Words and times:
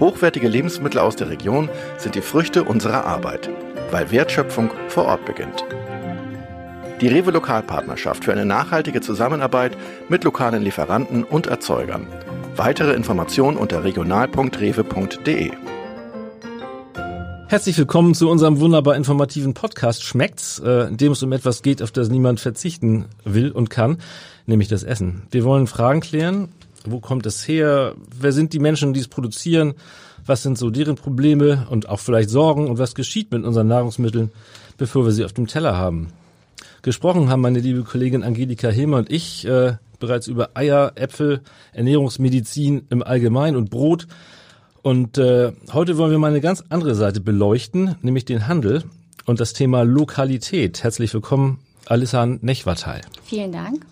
Hochwertige 0.00 0.46
Lebensmittel 0.46 1.00
aus 1.00 1.16
der 1.16 1.28
Region 1.28 1.68
sind 1.96 2.14
die 2.14 2.20
Früchte 2.20 2.62
unserer 2.62 3.04
Arbeit, 3.04 3.50
weil 3.90 4.12
Wertschöpfung 4.12 4.70
vor 4.86 5.06
Ort 5.06 5.24
beginnt. 5.24 5.64
Die 7.00 7.08
Rewe 7.08 7.32
Lokalpartnerschaft 7.32 8.24
für 8.24 8.32
eine 8.32 8.44
nachhaltige 8.44 9.00
Zusammenarbeit 9.00 9.76
mit 10.08 10.22
lokalen 10.22 10.62
Lieferanten 10.62 11.24
und 11.24 11.48
Erzeugern. 11.48 12.06
Weitere 12.54 12.92
Informationen 12.92 13.56
unter 13.56 13.82
regional.rewe.de. 13.82 15.50
Herzlich 17.48 17.78
willkommen 17.78 18.14
zu 18.14 18.28
unserem 18.28 18.60
wunderbar 18.60 18.94
informativen 18.94 19.54
Podcast 19.54 20.04
Schmeckt's, 20.04 20.60
äh, 20.64 20.88
in 20.88 20.96
dem 20.96 21.12
es 21.12 21.22
um 21.22 21.32
etwas 21.32 21.62
geht, 21.62 21.82
auf 21.82 21.90
das 21.90 22.08
niemand 22.08 22.40
verzichten 22.40 23.06
will 23.24 23.50
und 23.50 23.70
kann, 23.70 23.98
nämlich 24.46 24.68
das 24.68 24.84
Essen. 24.84 25.22
Wir 25.30 25.44
wollen 25.44 25.66
Fragen 25.66 26.00
klären, 26.00 26.50
wo 26.90 27.00
kommt 27.00 27.26
es 27.26 27.46
her? 27.46 27.94
Wer 28.20 28.32
sind 28.32 28.52
die 28.52 28.58
Menschen, 28.58 28.94
die 28.94 29.00
es 29.00 29.08
produzieren? 29.08 29.74
Was 30.26 30.42
sind 30.42 30.58
so 30.58 30.70
deren 30.70 30.96
Probleme 30.96 31.66
und 31.70 31.88
auch 31.88 32.00
vielleicht 32.00 32.30
Sorgen? 32.30 32.68
Und 32.68 32.78
was 32.78 32.94
geschieht 32.94 33.32
mit 33.32 33.44
unseren 33.44 33.68
Nahrungsmitteln, 33.68 34.30
bevor 34.76 35.04
wir 35.04 35.12
sie 35.12 35.24
auf 35.24 35.32
dem 35.32 35.46
Teller 35.46 35.76
haben? 35.76 36.08
Gesprochen 36.82 37.28
haben 37.28 37.40
meine 37.40 37.60
liebe 37.60 37.82
Kollegin 37.82 38.22
Angelika 38.22 38.68
Hilmer 38.68 38.98
und 38.98 39.10
ich 39.10 39.46
äh, 39.46 39.74
bereits 39.98 40.26
über 40.26 40.50
Eier, 40.54 40.92
Äpfel, 40.94 41.40
Ernährungsmedizin 41.72 42.86
im 42.90 43.02
Allgemeinen 43.02 43.56
und 43.56 43.70
Brot. 43.70 44.06
Und 44.82 45.18
äh, 45.18 45.52
heute 45.72 45.98
wollen 45.98 46.12
wir 46.12 46.18
mal 46.18 46.30
eine 46.30 46.40
ganz 46.40 46.64
andere 46.68 46.94
Seite 46.94 47.20
beleuchten, 47.20 47.96
nämlich 48.02 48.24
den 48.24 48.46
Handel 48.46 48.84
und 49.26 49.40
das 49.40 49.52
Thema 49.52 49.82
Lokalität. 49.82 50.82
Herzlich 50.82 51.12
willkommen, 51.12 51.58
Alissa 51.86 52.24
Nechwatal. 52.26 53.00
Vielen 53.24 53.52
Dank. 53.52 53.84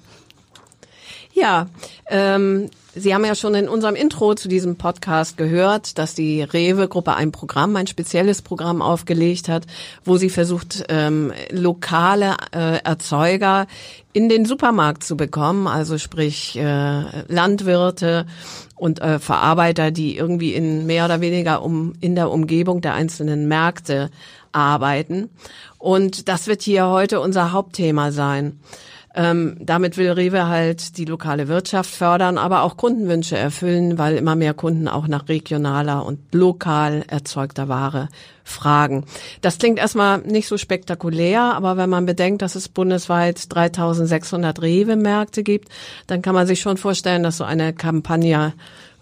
Ja, 1.37 1.67
ähm, 2.09 2.70
Sie 2.98 3.15
haben 3.15 3.27
ja 3.27 3.34
schon 3.34 3.55
in 3.55 3.69
unserem 3.69 3.95
Intro 3.95 4.34
zu 4.34 4.48
diesem 4.48 4.77
Podcast 4.77 5.37
gehört, 5.37 5.98
dass 5.98 6.15
die 6.15 6.41
Rewe-Gruppe 6.41 7.15
ein 7.15 7.31
Programm, 7.31 7.77
ein 7.77 7.87
spezielles 7.87 8.41
Programm 8.41 8.81
aufgelegt 8.81 9.51
hat, 9.51 9.67
wo 10.03 10.17
sie 10.17 10.31
versucht, 10.31 10.87
ähm, 10.89 11.31
lokale 11.51 12.39
äh, 12.53 12.79
Erzeuger 12.83 13.67
in 14.14 14.31
den 14.31 14.47
Supermarkt 14.47 15.05
zu 15.05 15.14
bekommen, 15.14 15.67
also 15.67 15.98
sprich 15.98 16.57
äh, 16.57 17.03
Landwirte 17.29 18.25
und 18.77 19.03
äh, 19.03 19.19
Verarbeiter, 19.19 19.91
die 19.91 20.17
irgendwie 20.17 20.55
in 20.55 20.87
mehr 20.87 21.05
oder 21.05 21.20
weniger 21.20 21.61
um 21.61 21.92
in 22.01 22.14
der 22.14 22.31
Umgebung 22.31 22.81
der 22.81 22.95
einzelnen 22.95 23.47
Märkte 23.47 24.09
arbeiten. 24.53 25.29
Und 25.77 26.31
das 26.31 26.47
wird 26.47 26.62
hier 26.62 26.87
heute 26.87 27.20
unser 27.20 27.53
Hauptthema 27.53 28.11
sein. 28.11 28.59
Ähm, 29.19 29.56
damit 29.61 29.97
will 29.97 30.11
Rewe 30.11 30.47
halt 30.47 30.98
die 30.98 31.06
lokale 31.06 31.48
Wirtschaft 31.48 31.91
fördern, 31.91 32.36
aber 32.36 32.62
auch 32.62 32.77
Kundenwünsche 32.77 33.39
erfüllen, 33.39 33.97
weil 33.97 34.17
immer 34.17 34.36
mehr 34.36 34.53
Kunden 34.53 34.89
auch 34.89 35.08
nach 35.08 35.31
regionaler 35.31 36.05
und 36.05 36.19
lokal 36.33 37.03
erzeugter 37.08 37.67
Ware 37.67 38.11
fragen. 38.45 39.05
Das 39.41 39.56
klingt 39.58 39.78
erstmal 39.78 40.19
nicht 40.19 40.48
so 40.48 40.58
spektakulär, 40.58 41.41
aber 41.41 41.78
wenn 41.78 41.89
man 41.89 42.05
bedenkt, 42.05 42.42
dass 42.42 42.56
es 42.56 42.69
bundesweit 42.69 43.55
3600 43.55 44.61
Rewe-Märkte 44.61 45.42
gibt, 45.42 45.70
dann 46.07 46.20
kann 46.20 46.35
man 46.35 46.46
sich 46.46 46.61
schon 46.61 46.77
vorstellen, 46.77 47.23
dass 47.23 47.39
so 47.39 47.45
eine 47.45 47.73
Kampagne 47.73 48.52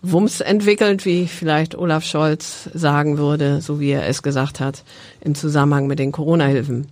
Wumms 0.01 0.41
entwickelt, 0.41 1.05
wie 1.07 1.27
vielleicht 1.27 1.75
Olaf 1.75 2.05
Scholz 2.05 2.71
sagen 2.73 3.19
würde, 3.19 3.61
so 3.61 3.81
wie 3.81 3.91
er 3.91 4.07
es 4.07 4.23
gesagt 4.23 4.61
hat, 4.61 4.85
im 5.21 5.35
Zusammenhang 5.35 5.89
mit 5.89 5.99
den 5.99 6.13
Corona-Hilfen. 6.13 6.87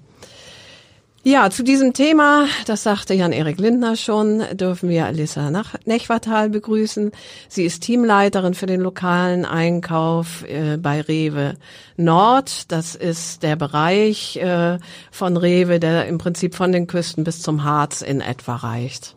Ja, 1.24 1.50
zu 1.50 1.62
diesem 1.62 1.92
Thema, 1.92 2.48
das 2.66 2.82
sagte 2.82 3.14
Jan-Erik 3.14 3.60
Lindner 3.60 3.94
schon, 3.94 4.42
dürfen 4.54 4.88
wir 4.88 5.06
Alissa 5.06 5.52
Nechwatal 5.84 6.50
begrüßen. 6.50 7.12
Sie 7.48 7.64
ist 7.64 7.84
Teamleiterin 7.84 8.54
für 8.54 8.66
den 8.66 8.80
lokalen 8.80 9.44
Einkauf 9.44 10.42
äh, 10.48 10.78
bei 10.78 11.00
Rewe 11.00 11.54
Nord. 11.96 12.72
Das 12.72 12.96
ist 12.96 13.44
der 13.44 13.54
Bereich 13.54 14.36
äh, 14.38 14.80
von 15.12 15.36
Rewe, 15.36 15.78
der 15.78 16.08
im 16.08 16.18
Prinzip 16.18 16.56
von 16.56 16.72
den 16.72 16.88
Küsten 16.88 17.22
bis 17.22 17.40
zum 17.40 17.62
Harz 17.62 18.02
in 18.02 18.20
etwa 18.20 18.56
reicht. 18.56 19.14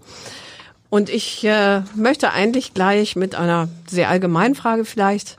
Und 0.92 1.10
ich 1.10 1.44
äh, 1.44 1.82
möchte 1.96 2.34
eigentlich 2.34 2.76
gleich 2.76 3.16
mit 3.16 3.34
einer 3.34 3.68
sehr 3.90 4.10
allgemeinen 4.10 4.54
Frage 4.54 4.86
vielleicht 4.86 5.38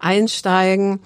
einsteigen. 0.00 0.98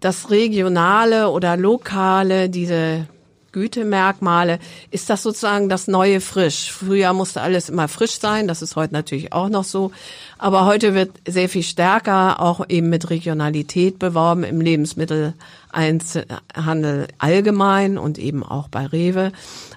Das 0.00 0.28
regionale 0.28 1.30
oder 1.30 1.56
lokale, 1.56 2.50
diese 2.50 3.06
Gütemerkmale, 3.52 4.58
ist 4.90 5.08
das 5.10 5.22
sozusagen 5.22 5.68
das 5.68 5.86
neue 5.88 6.20
Frisch. 6.20 6.72
Früher 6.72 7.12
musste 7.12 7.42
alles 7.42 7.68
immer 7.68 7.88
frisch 7.88 8.18
sein, 8.18 8.48
das 8.48 8.62
ist 8.62 8.76
heute 8.76 8.94
natürlich 8.94 9.32
auch 9.32 9.48
noch 9.48 9.64
so. 9.64 9.92
Aber 10.38 10.66
heute 10.66 10.94
wird 10.94 11.10
sehr 11.28 11.48
viel 11.48 11.62
stärker 11.62 12.40
auch 12.40 12.68
eben 12.68 12.90
mit 12.90 13.10
Regionalität 13.10 13.98
beworben 13.98 14.44
im 14.44 14.60
Lebensmitteleinzelhandel 14.60 17.08
allgemein 17.18 17.98
und 17.98 18.18
eben 18.18 18.42
auch 18.42 18.68
bei 18.68 18.86
Rewe. 18.86 19.32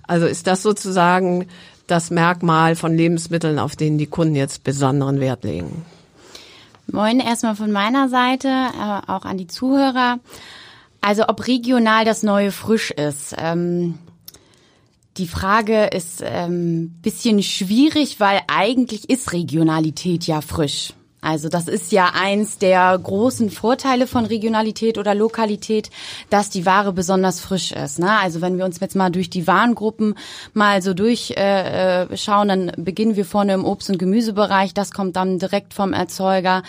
Also 0.07 0.25
ist 0.25 0.47
das 0.47 0.63
sozusagen 0.63 1.47
das 1.87 2.09
Merkmal 2.09 2.75
von 2.75 2.95
Lebensmitteln, 2.95 3.59
auf 3.59 3.75
denen 3.75 3.97
die 3.97 4.07
Kunden 4.07 4.35
jetzt 4.35 4.63
besonderen 4.63 5.19
Wert 5.19 5.43
legen. 5.43 5.85
Moin 6.87 7.19
erstmal 7.19 7.55
von 7.55 7.71
meiner 7.71 8.09
Seite, 8.09 8.47
äh, 8.47 9.11
auch 9.11 9.25
an 9.25 9.37
die 9.37 9.47
Zuhörer. 9.47 10.19
Also 11.05 11.29
ob 11.29 11.45
regional 11.45 12.03
das 12.03 12.23
neue 12.23 12.51
frisch 12.51 12.89
ist. 12.89 13.35
Ähm, 13.38 13.99
die 15.17 15.27
Frage 15.27 15.83
ist 15.85 16.23
ähm, 16.25 16.95
bisschen 17.03 17.43
schwierig, 17.43 18.19
weil 18.19 18.41
eigentlich 18.47 19.07
ist 19.07 19.31
Regionalität 19.31 20.25
ja 20.25 20.41
frisch. 20.41 20.93
Also 21.25 21.49
das 21.49 21.67
ist 21.67 21.91
ja 21.91 22.11
eins 22.13 22.59
der 22.59 22.95
großen 23.01 23.49
Vorteile 23.49 24.05
von 24.05 24.25
Regionalität 24.25 24.99
oder 24.99 25.15
Lokalität, 25.15 25.89
dass 26.29 26.51
die 26.51 26.67
Ware 26.67 26.93
besonders 26.93 27.39
frisch 27.39 27.71
ist. 27.71 27.97
Ne? 27.97 28.11
Also 28.11 28.41
wenn 28.41 28.59
wir 28.59 28.65
uns 28.65 28.79
jetzt 28.79 28.95
mal 28.95 29.09
durch 29.09 29.31
die 29.31 29.47
Warengruppen 29.47 30.13
mal 30.53 30.83
so 30.83 30.93
durchschauen, 30.93 31.37
äh, 31.37 32.03
äh, 32.03 32.47
dann 32.47 32.71
beginnen 32.77 33.15
wir 33.15 33.25
vorne 33.25 33.55
im 33.55 33.65
Obst- 33.65 33.89
und 33.89 33.97
Gemüsebereich. 33.97 34.75
Das 34.75 34.91
kommt 34.91 35.15
dann 35.15 35.39
direkt 35.39 35.73
vom 35.73 35.93
Erzeuger. 35.93 36.61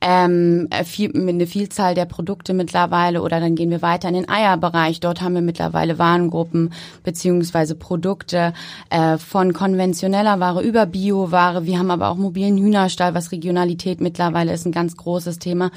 Ähm, 0.00 0.68
viel, 0.84 1.10
mit 1.10 1.36
eine 1.36 1.46
Vielzahl 1.46 1.94
der 1.94 2.06
Produkte 2.06 2.52
mittlerweile. 2.52 3.22
Oder 3.22 3.38
dann 3.38 3.54
gehen 3.54 3.70
wir 3.70 3.80
weiter 3.80 4.08
in 4.08 4.14
den 4.14 4.28
Eierbereich. 4.28 4.98
Dort 4.98 5.20
haben 5.20 5.34
wir 5.34 5.42
mittlerweile 5.42 6.00
Warengruppen 6.00 6.72
beziehungsweise 7.04 7.76
Produkte 7.76 8.54
äh, 8.90 9.18
von 9.18 9.52
konventioneller 9.52 10.40
Ware 10.40 10.62
über 10.62 10.86
Bioware. 10.86 11.64
Wir 11.64 11.78
haben 11.78 11.92
aber 11.92 12.08
auch 12.08 12.16
mobilen 12.16 12.58
Hühnerstall, 12.58 13.14
was 13.14 13.30
Regionalität 13.30 13.99
mittlerweile 14.00 14.52
ist 14.52 14.66
ein 14.66 14.72
ganz 14.72 14.96
großes 14.96 15.38
Thema. 15.38 15.70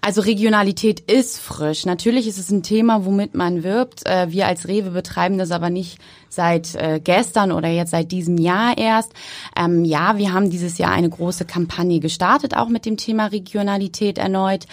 Also 0.00 0.20
Regionalität 0.20 1.00
ist 1.00 1.38
frisch. 1.38 1.84
Natürlich 1.84 2.28
ist 2.28 2.38
es 2.38 2.50
ein 2.50 2.62
Thema, 2.62 3.04
womit 3.04 3.34
man 3.34 3.62
wirbt. 3.62 4.06
Äh, 4.06 4.30
wir 4.30 4.46
als 4.46 4.68
Rewe 4.68 4.90
betreiben 4.90 5.38
das 5.38 5.50
aber 5.50 5.70
nicht 5.70 5.98
seit 6.28 6.74
äh, 6.76 7.00
gestern 7.02 7.52
oder 7.52 7.68
jetzt 7.68 7.90
seit 7.90 8.12
diesem 8.12 8.38
Jahr 8.38 8.78
erst. 8.78 9.12
Ähm, 9.56 9.84
ja, 9.84 10.16
wir 10.16 10.32
haben 10.32 10.50
dieses 10.50 10.78
Jahr 10.78 10.92
eine 10.92 11.08
große 11.08 11.44
Kampagne 11.46 12.00
gestartet, 12.00 12.56
auch 12.56 12.68
mit 12.68 12.86
dem 12.86 12.96
Thema 12.96 13.26
Regionalität 13.26 14.18
erneut. 14.18 14.66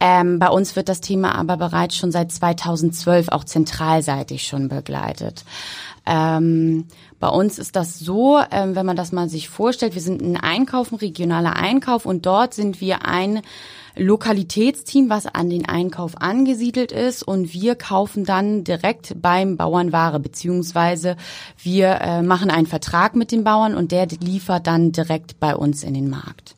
Ähm, 0.00 0.38
bei 0.38 0.48
uns 0.48 0.74
wird 0.76 0.88
das 0.88 1.00
Thema 1.00 1.34
aber 1.34 1.56
bereits 1.56 1.96
schon 1.96 2.10
seit 2.10 2.32
2012 2.32 3.28
auch 3.28 3.44
zentralseitig 3.44 4.46
schon 4.46 4.68
begleitet. 4.68 5.44
Ähm, 6.06 6.86
bei 7.20 7.28
uns 7.28 7.58
ist 7.58 7.76
das 7.76 7.98
so, 7.98 8.40
ähm, 8.50 8.74
wenn 8.74 8.84
man 8.84 8.96
das 8.96 9.12
mal 9.12 9.28
sich 9.28 9.48
vorstellt, 9.48 9.94
wir 9.94 10.02
sind 10.02 10.20
ein 10.20 10.36
Einkauf, 10.36 10.92
ein 10.92 10.96
regionaler 10.96 11.56
Einkauf 11.56 12.04
und 12.04 12.26
dort 12.26 12.54
sind 12.54 12.80
wir 12.80 13.06
ein 13.06 13.40
Lokalitätsteam, 13.96 15.08
was 15.08 15.26
an 15.26 15.50
den 15.50 15.66
Einkauf 15.66 16.20
angesiedelt 16.20 16.92
ist 16.92 17.22
und 17.22 17.52
wir 17.52 17.74
kaufen 17.76 18.24
dann 18.24 18.64
direkt 18.64 19.20
beim 19.20 19.56
Bauern 19.56 19.92
Ware, 19.92 20.20
beziehungsweise 20.20 21.16
wir 21.62 22.00
äh, 22.00 22.22
machen 22.22 22.50
einen 22.50 22.66
Vertrag 22.66 23.14
mit 23.14 23.30
dem 23.30 23.44
Bauern 23.44 23.74
und 23.74 23.92
der 23.92 24.06
liefert 24.06 24.66
dann 24.66 24.92
direkt 24.92 25.38
bei 25.38 25.54
uns 25.54 25.84
in 25.84 25.94
den 25.94 26.10
Markt. 26.10 26.56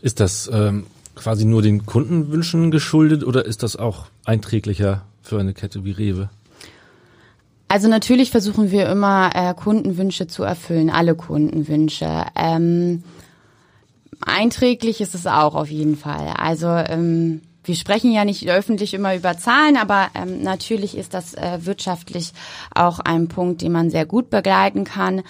Ist 0.00 0.20
das 0.20 0.50
ähm, 0.52 0.86
quasi 1.14 1.44
nur 1.44 1.62
den 1.62 1.86
Kundenwünschen 1.86 2.70
geschuldet 2.70 3.24
oder 3.24 3.44
ist 3.44 3.62
das 3.62 3.76
auch 3.76 4.06
einträglicher 4.24 5.02
für 5.22 5.38
eine 5.38 5.54
Kette 5.54 5.84
wie 5.84 5.92
Rewe? 5.92 6.30
Also 7.68 7.88
natürlich 7.88 8.30
versuchen 8.30 8.70
wir 8.70 8.88
immer 8.88 9.30
äh, 9.34 9.54
Kundenwünsche 9.54 10.26
zu 10.26 10.42
erfüllen, 10.42 10.90
alle 10.90 11.14
Kundenwünsche. 11.14 12.26
Ähm, 12.36 13.02
einträglich 14.26 15.00
ist 15.00 15.14
es 15.14 15.26
auch 15.26 15.54
auf 15.54 15.70
jeden 15.70 15.96
Fall. 15.96 16.34
Also 16.36 16.68
ähm, 16.68 17.42
wir 17.64 17.76
sprechen 17.76 18.12
ja 18.12 18.24
nicht 18.24 18.48
öffentlich 18.48 18.94
immer 18.94 19.14
über 19.14 19.38
Zahlen, 19.38 19.76
aber 19.76 20.08
ähm, 20.14 20.42
natürlich 20.42 20.96
ist 20.96 21.14
das 21.14 21.34
äh, 21.34 21.58
wirtschaftlich 21.64 22.32
auch 22.74 22.98
ein 22.98 23.28
Punkt, 23.28 23.62
den 23.62 23.72
man 23.72 23.90
sehr 23.90 24.06
gut 24.06 24.30
begleiten 24.30 24.84
kann. 24.84 25.22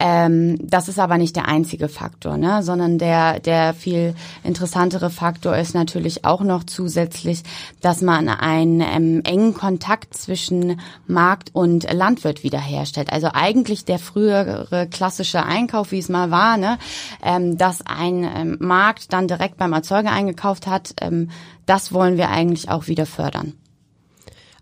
Ähm, 0.00 0.58
das 0.62 0.88
ist 0.88 0.98
aber 0.98 1.18
nicht 1.18 1.34
der 1.34 1.48
einzige 1.48 1.88
Faktor, 1.88 2.36
ne? 2.36 2.62
sondern 2.62 2.98
der, 2.98 3.40
der 3.40 3.74
viel 3.74 4.14
interessantere 4.44 5.10
Faktor 5.10 5.56
ist 5.56 5.74
natürlich 5.74 6.24
auch 6.24 6.42
noch 6.42 6.64
zusätzlich, 6.64 7.42
dass 7.80 8.00
man 8.00 8.28
einen 8.28 8.80
ähm, 8.80 9.22
engen 9.24 9.54
Kontakt 9.54 10.14
zwischen 10.14 10.80
Markt 11.06 11.50
und 11.52 11.92
Landwirt 11.92 12.44
wiederherstellt. 12.44 13.12
Also 13.12 13.30
eigentlich 13.32 13.84
der 13.84 13.98
frühere 13.98 14.86
klassische 14.88 15.44
Einkauf, 15.44 15.90
wie 15.90 15.98
es 15.98 16.08
mal 16.08 16.30
war, 16.30 16.56
ne? 16.58 16.78
ähm, 17.24 17.58
dass 17.58 17.84
ein 17.84 18.22
ähm, 18.22 18.56
Markt 18.60 19.12
dann 19.12 19.26
direkt 19.26 19.56
beim 19.56 19.72
Erzeuger 19.72 20.12
eingekauft 20.12 20.68
hat, 20.68 20.94
ähm, 21.00 21.30
das 21.68 21.92
wollen 21.92 22.16
wir 22.16 22.30
eigentlich 22.30 22.68
auch 22.68 22.86
wieder 22.86 23.06
fördern. 23.06 23.54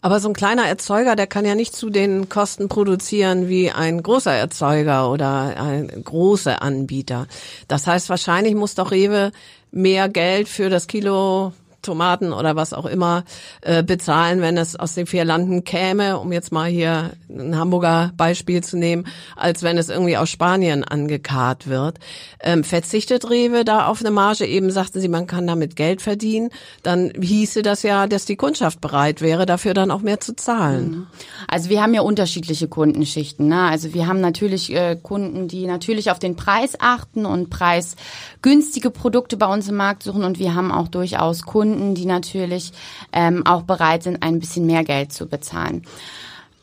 Aber 0.02 0.20
so 0.20 0.28
ein 0.28 0.34
kleiner 0.34 0.66
Erzeuger, 0.66 1.16
der 1.16 1.26
kann 1.26 1.44
ja 1.44 1.54
nicht 1.54 1.74
zu 1.74 1.90
den 1.90 2.28
Kosten 2.28 2.68
produzieren 2.68 3.48
wie 3.48 3.70
ein 3.70 4.02
großer 4.02 4.32
Erzeuger 4.32 5.10
oder 5.10 5.60
ein 5.60 5.88
großer 6.04 6.62
Anbieter. 6.62 7.26
Das 7.66 7.86
heißt, 7.86 8.08
wahrscheinlich 8.08 8.54
muss 8.54 8.74
doch 8.74 8.92
Rewe 8.92 9.32
mehr 9.72 10.08
Geld 10.08 10.48
für 10.48 10.68
das 10.68 10.86
Kilo 10.86 11.52
Tomaten 11.86 12.32
oder 12.32 12.56
was 12.56 12.72
auch 12.72 12.84
immer 12.84 13.24
äh, 13.62 13.82
bezahlen, 13.82 14.40
wenn 14.40 14.58
es 14.58 14.76
aus 14.76 14.94
den 14.94 15.06
vier 15.06 15.24
Landen 15.24 15.64
käme, 15.64 16.18
um 16.18 16.32
jetzt 16.32 16.52
mal 16.52 16.68
hier 16.68 17.12
ein 17.30 17.56
Hamburger 17.56 18.12
Beispiel 18.16 18.62
zu 18.62 18.76
nehmen, 18.76 19.06
als 19.36 19.62
wenn 19.62 19.78
es 19.78 19.88
irgendwie 19.88 20.16
aus 20.16 20.28
Spanien 20.28 20.84
angekarrt 20.84 21.68
wird. 21.68 21.98
Ähm, 22.40 22.64
verzichtet 22.64 23.30
Rewe 23.30 23.64
da 23.64 23.86
auf 23.86 24.00
eine 24.00 24.10
Marge? 24.10 24.44
Eben 24.44 24.70
sagten 24.70 25.00
Sie, 25.00 25.08
man 25.08 25.26
kann 25.26 25.46
damit 25.46 25.76
Geld 25.76 26.02
verdienen. 26.02 26.50
Dann 26.82 27.12
hieße 27.20 27.62
das 27.62 27.82
ja, 27.82 28.06
dass 28.06 28.24
die 28.24 28.36
Kundschaft 28.36 28.80
bereit 28.80 29.20
wäre, 29.20 29.46
dafür 29.46 29.72
dann 29.72 29.90
auch 29.90 30.02
mehr 30.02 30.20
zu 30.20 30.34
zahlen. 30.34 30.90
Mhm. 30.90 31.06
Also 31.48 31.70
wir 31.70 31.82
haben 31.82 31.94
ja 31.94 32.00
unterschiedliche 32.02 32.68
Kundenschichten. 32.68 33.48
Ne? 33.48 33.62
Also 33.62 33.94
wir 33.94 34.06
haben 34.06 34.20
natürlich 34.20 34.74
äh, 34.74 34.96
Kunden, 35.00 35.48
die 35.48 35.66
natürlich 35.66 36.10
auf 36.10 36.18
den 36.18 36.36
Preis 36.36 36.74
achten 36.78 37.26
und 37.26 37.50
preisgünstige 37.50 38.90
Produkte 38.90 39.36
bei 39.36 39.46
uns 39.46 39.68
im 39.68 39.76
Markt 39.76 40.02
suchen 40.02 40.24
und 40.24 40.38
wir 40.38 40.54
haben 40.54 40.72
auch 40.72 40.88
durchaus 40.88 41.42
Kunden, 41.42 41.75
Kunden, 41.76 41.94
die 41.94 42.06
natürlich 42.06 42.72
ähm, 43.12 43.46
auch 43.46 43.62
bereit 43.62 44.02
sind, 44.02 44.22
ein 44.22 44.40
bisschen 44.40 44.66
mehr 44.66 44.84
Geld 44.84 45.12
zu 45.12 45.26
bezahlen. 45.26 45.82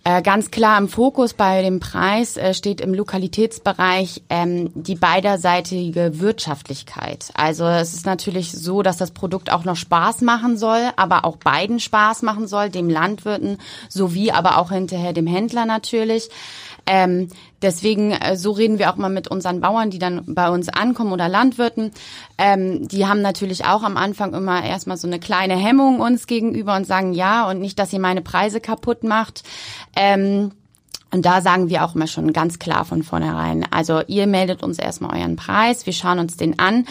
Äh, 0.05 0.21
ganz 0.21 0.51
klar 0.51 0.77
im 0.79 0.89
Fokus 0.89 1.33
bei 1.33 1.61
dem 1.61 1.79
Preis 1.79 2.35
äh, 2.35 2.53
steht 2.53 2.81
im 2.81 2.93
Lokalitätsbereich 2.93 4.23
ähm, 4.29 4.69
die 4.75 4.95
beiderseitige 4.95 6.19
Wirtschaftlichkeit. 6.19 7.29
Also 7.35 7.65
es 7.65 7.93
ist 7.93 8.05
natürlich 8.05 8.51
so, 8.51 8.81
dass 8.81 8.97
das 8.97 9.11
Produkt 9.11 9.49
auch 9.49 9.63
noch 9.63 9.77
Spaß 9.77 10.19
machen 10.21 10.57
soll, 10.57 10.81
aber 10.97 11.23
auch 11.23 11.37
beiden 11.37 11.79
Spaß 11.79 12.21
machen 12.23 12.47
soll, 12.47 12.69
dem 12.69 12.89
Landwirten 12.89 13.59
sowie 13.87 14.31
aber 14.31 14.57
auch 14.57 14.71
hinterher 14.71 15.13
dem 15.13 15.27
Händler 15.27 15.65
natürlich. 15.65 16.27
Ähm, 16.85 17.29
deswegen, 17.63 18.11
äh, 18.11 18.35
so 18.35 18.51
reden 18.51 18.77
wir 18.77 18.91
auch 18.91 18.97
mal 18.97 19.09
mit 19.09 19.27
unseren 19.27 19.61
Bauern, 19.61 19.89
die 19.89 19.99
dann 19.99 20.23
bei 20.27 20.49
uns 20.49 20.69
ankommen 20.69 21.11
oder 21.11 21.29
Landwirten. 21.29 21.91
Ähm, 22.37 22.87
die 22.87 23.07
haben 23.07 23.21
natürlich 23.21 23.65
auch 23.65 23.83
am 23.83 23.97
Anfang 23.97 24.33
immer 24.33 24.63
erstmal 24.63 24.97
so 24.97 25.07
eine 25.07 25.19
kleine 25.19 25.55
Hemmung 25.55 25.99
uns 25.99 26.27
gegenüber 26.27 26.75
und 26.75 26.85
sagen, 26.85 27.13
ja, 27.13 27.49
und 27.49 27.59
nicht, 27.59 27.79
dass 27.79 27.93
ihr 27.93 27.99
meine 27.99 28.21
Preise 28.21 28.59
kaputt 28.59 29.03
macht. 29.03 29.43
Ähm, 29.95 30.51
und 31.13 31.23
da 31.23 31.41
sagen 31.41 31.69
wir 31.69 31.85
auch 31.85 31.93
immer 31.93 32.07
schon 32.07 32.33
ganz 32.33 32.57
klar 32.57 32.85
von 32.85 33.03
vornherein. 33.03 33.67
Also 33.69 34.01
ihr 34.07 34.25
meldet 34.25 34.63
uns 34.63 34.79
erstmal 34.79 35.19
euren 35.19 35.35
Preis, 35.35 35.85
wir 35.85 35.93
schauen 35.93 36.17
uns 36.17 36.37
den 36.37 36.57
an. 36.57 36.87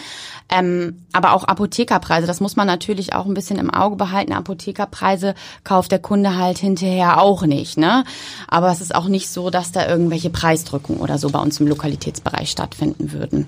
Ähm, 0.47 1.03
aber 1.11 1.33
auch 1.33 1.43
Apothekerpreise, 1.43 2.25
das 2.25 2.39
muss 2.39 2.55
man 2.55 2.65
natürlich 2.65 3.13
auch 3.13 3.25
ein 3.25 3.33
bisschen 3.33 3.59
im 3.59 3.69
Auge 3.69 3.97
behalten. 3.97 4.31
Apothekerpreise 4.31 5.35
kauft 5.65 5.91
der 5.91 5.99
Kunde 5.99 6.37
halt 6.37 6.57
hinterher 6.57 7.21
auch 7.21 7.45
nicht. 7.45 7.77
Ne? 7.77 8.05
Aber 8.47 8.71
es 8.71 8.79
ist 8.79 8.95
auch 8.95 9.09
nicht 9.09 9.27
so, 9.29 9.49
dass 9.49 9.73
da 9.73 9.87
irgendwelche 9.89 10.29
Preisdrückungen 10.29 11.01
oder 11.01 11.17
so 11.17 11.29
bei 11.29 11.39
uns 11.39 11.59
im 11.59 11.67
Lokalitätsbereich 11.67 12.49
stattfinden 12.49 13.11
würden. 13.11 13.47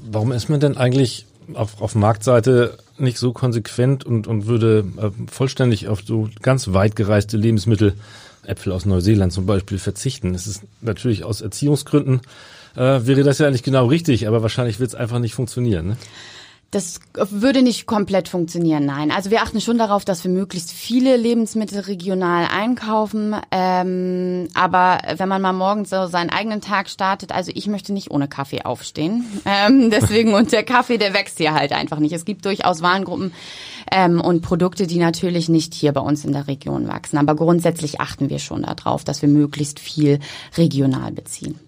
Warum 0.00 0.32
ist 0.32 0.48
man 0.48 0.60
denn 0.60 0.78
eigentlich 0.78 1.26
auf, 1.52 1.82
auf 1.82 1.94
Marktseite 1.94 2.78
nicht 2.96 3.18
so 3.18 3.34
konsequent 3.34 4.04
und, 4.04 4.26
und 4.26 4.46
würde 4.46 4.86
äh, 4.96 5.10
vollständig 5.30 5.88
auf 5.88 6.00
so 6.06 6.30
ganz 6.40 6.72
weit 6.72 6.96
gereiste 6.96 7.36
Lebensmittel 7.36 7.96
Äpfel 8.46 8.72
aus 8.72 8.86
Neuseeland 8.86 9.32
zum 9.32 9.46
Beispiel 9.46 9.78
verzichten. 9.78 10.34
Es 10.34 10.46
ist 10.46 10.62
natürlich 10.80 11.24
aus 11.24 11.40
Erziehungsgründen 11.40 12.20
äh, 12.76 13.06
wäre 13.06 13.22
das 13.22 13.38
ja 13.38 13.46
eigentlich 13.46 13.62
genau 13.62 13.86
richtig, 13.86 14.26
aber 14.26 14.42
wahrscheinlich 14.42 14.80
wird 14.80 14.88
es 14.88 14.94
einfach 14.94 15.18
nicht 15.18 15.34
funktionieren. 15.34 15.88
Ne? 15.88 15.96
Das 16.74 16.98
würde 17.14 17.62
nicht 17.62 17.86
komplett 17.86 18.28
funktionieren, 18.28 18.84
nein. 18.84 19.12
Also 19.12 19.30
wir 19.30 19.42
achten 19.42 19.60
schon 19.60 19.78
darauf, 19.78 20.04
dass 20.04 20.24
wir 20.24 20.30
möglichst 20.32 20.72
viele 20.72 21.16
Lebensmittel 21.16 21.78
regional 21.78 22.48
einkaufen. 22.50 23.36
Ähm, 23.52 24.48
aber 24.54 24.98
wenn 25.16 25.28
man 25.28 25.40
mal 25.40 25.52
morgens 25.52 25.90
so 25.90 26.08
seinen 26.08 26.30
eigenen 26.30 26.60
Tag 26.60 26.88
startet, 26.90 27.30
also 27.30 27.52
ich 27.54 27.68
möchte 27.68 27.92
nicht 27.92 28.10
ohne 28.10 28.26
Kaffee 28.26 28.62
aufstehen. 28.62 29.24
Ähm, 29.46 29.90
deswegen, 29.90 30.32
und 30.32 30.52
der 30.52 30.64
Kaffee, 30.64 30.96
der 30.96 31.12
wächst 31.12 31.36
hier 31.36 31.52
halt 31.52 31.72
einfach 31.72 31.98
nicht. 31.98 32.12
Es 32.12 32.24
gibt 32.24 32.46
durchaus 32.46 32.80
Warengruppen 32.82 33.32
ähm, 33.92 34.20
und 34.20 34.40
Produkte, 34.40 34.86
die 34.86 34.98
natürlich 34.98 35.48
nicht 35.48 35.74
hier 35.74 35.92
bei 35.92 36.00
uns 36.00 36.24
in 36.24 36.32
der 36.32 36.48
Region 36.48 36.88
wachsen. 36.88 37.18
Aber 37.18 37.36
grundsätzlich 37.36 38.00
achten 38.00 38.30
wir 38.30 38.38
schon 38.38 38.62
darauf, 38.62 39.04
dass 39.04 39.20
wir 39.20 39.28
möglichst 39.28 39.80
viel 39.80 40.18
regional 40.56 41.12
beziehen. 41.12 41.60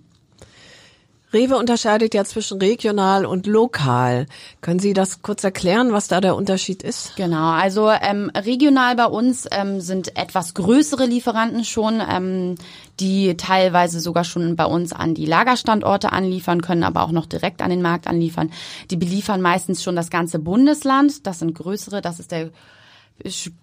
Rewe 1.36 1.58
unterscheidet 1.58 2.14
ja 2.14 2.24
zwischen 2.24 2.58
regional 2.58 3.26
und 3.26 3.46
lokal. 3.46 4.26
Können 4.62 4.78
Sie 4.78 4.94
das 4.94 5.20
kurz 5.20 5.44
erklären, 5.44 5.92
was 5.92 6.08
da 6.08 6.22
der 6.22 6.34
Unterschied 6.34 6.82
ist? 6.82 7.14
Genau, 7.16 7.50
also 7.50 7.90
ähm, 7.90 8.30
regional 8.34 8.96
bei 8.96 9.04
uns 9.04 9.46
ähm, 9.50 9.82
sind 9.82 10.16
etwas 10.16 10.54
größere 10.54 11.04
Lieferanten 11.04 11.66
schon, 11.66 12.00
ähm, 12.10 12.54
die 13.00 13.36
teilweise 13.36 14.00
sogar 14.00 14.24
schon 14.24 14.56
bei 14.56 14.64
uns 14.64 14.94
an 14.94 15.14
die 15.14 15.26
Lagerstandorte 15.26 16.10
anliefern 16.10 16.62
können, 16.62 16.84
aber 16.84 17.02
auch 17.02 17.12
noch 17.12 17.26
direkt 17.26 17.60
an 17.60 17.68
den 17.68 17.82
Markt 17.82 18.06
anliefern. 18.06 18.50
Die 18.90 18.96
beliefern 18.96 19.42
meistens 19.42 19.82
schon 19.82 19.94
das 19.94 20.08
ganze 20.08 20.38
Bundesland. 20.38 21.26
Das 21.26 21.40
sind 21.40 21.54
größere, 21.54 22.00
das 22.00 22.18
ist 22.18 22.32
der 22.32 22.48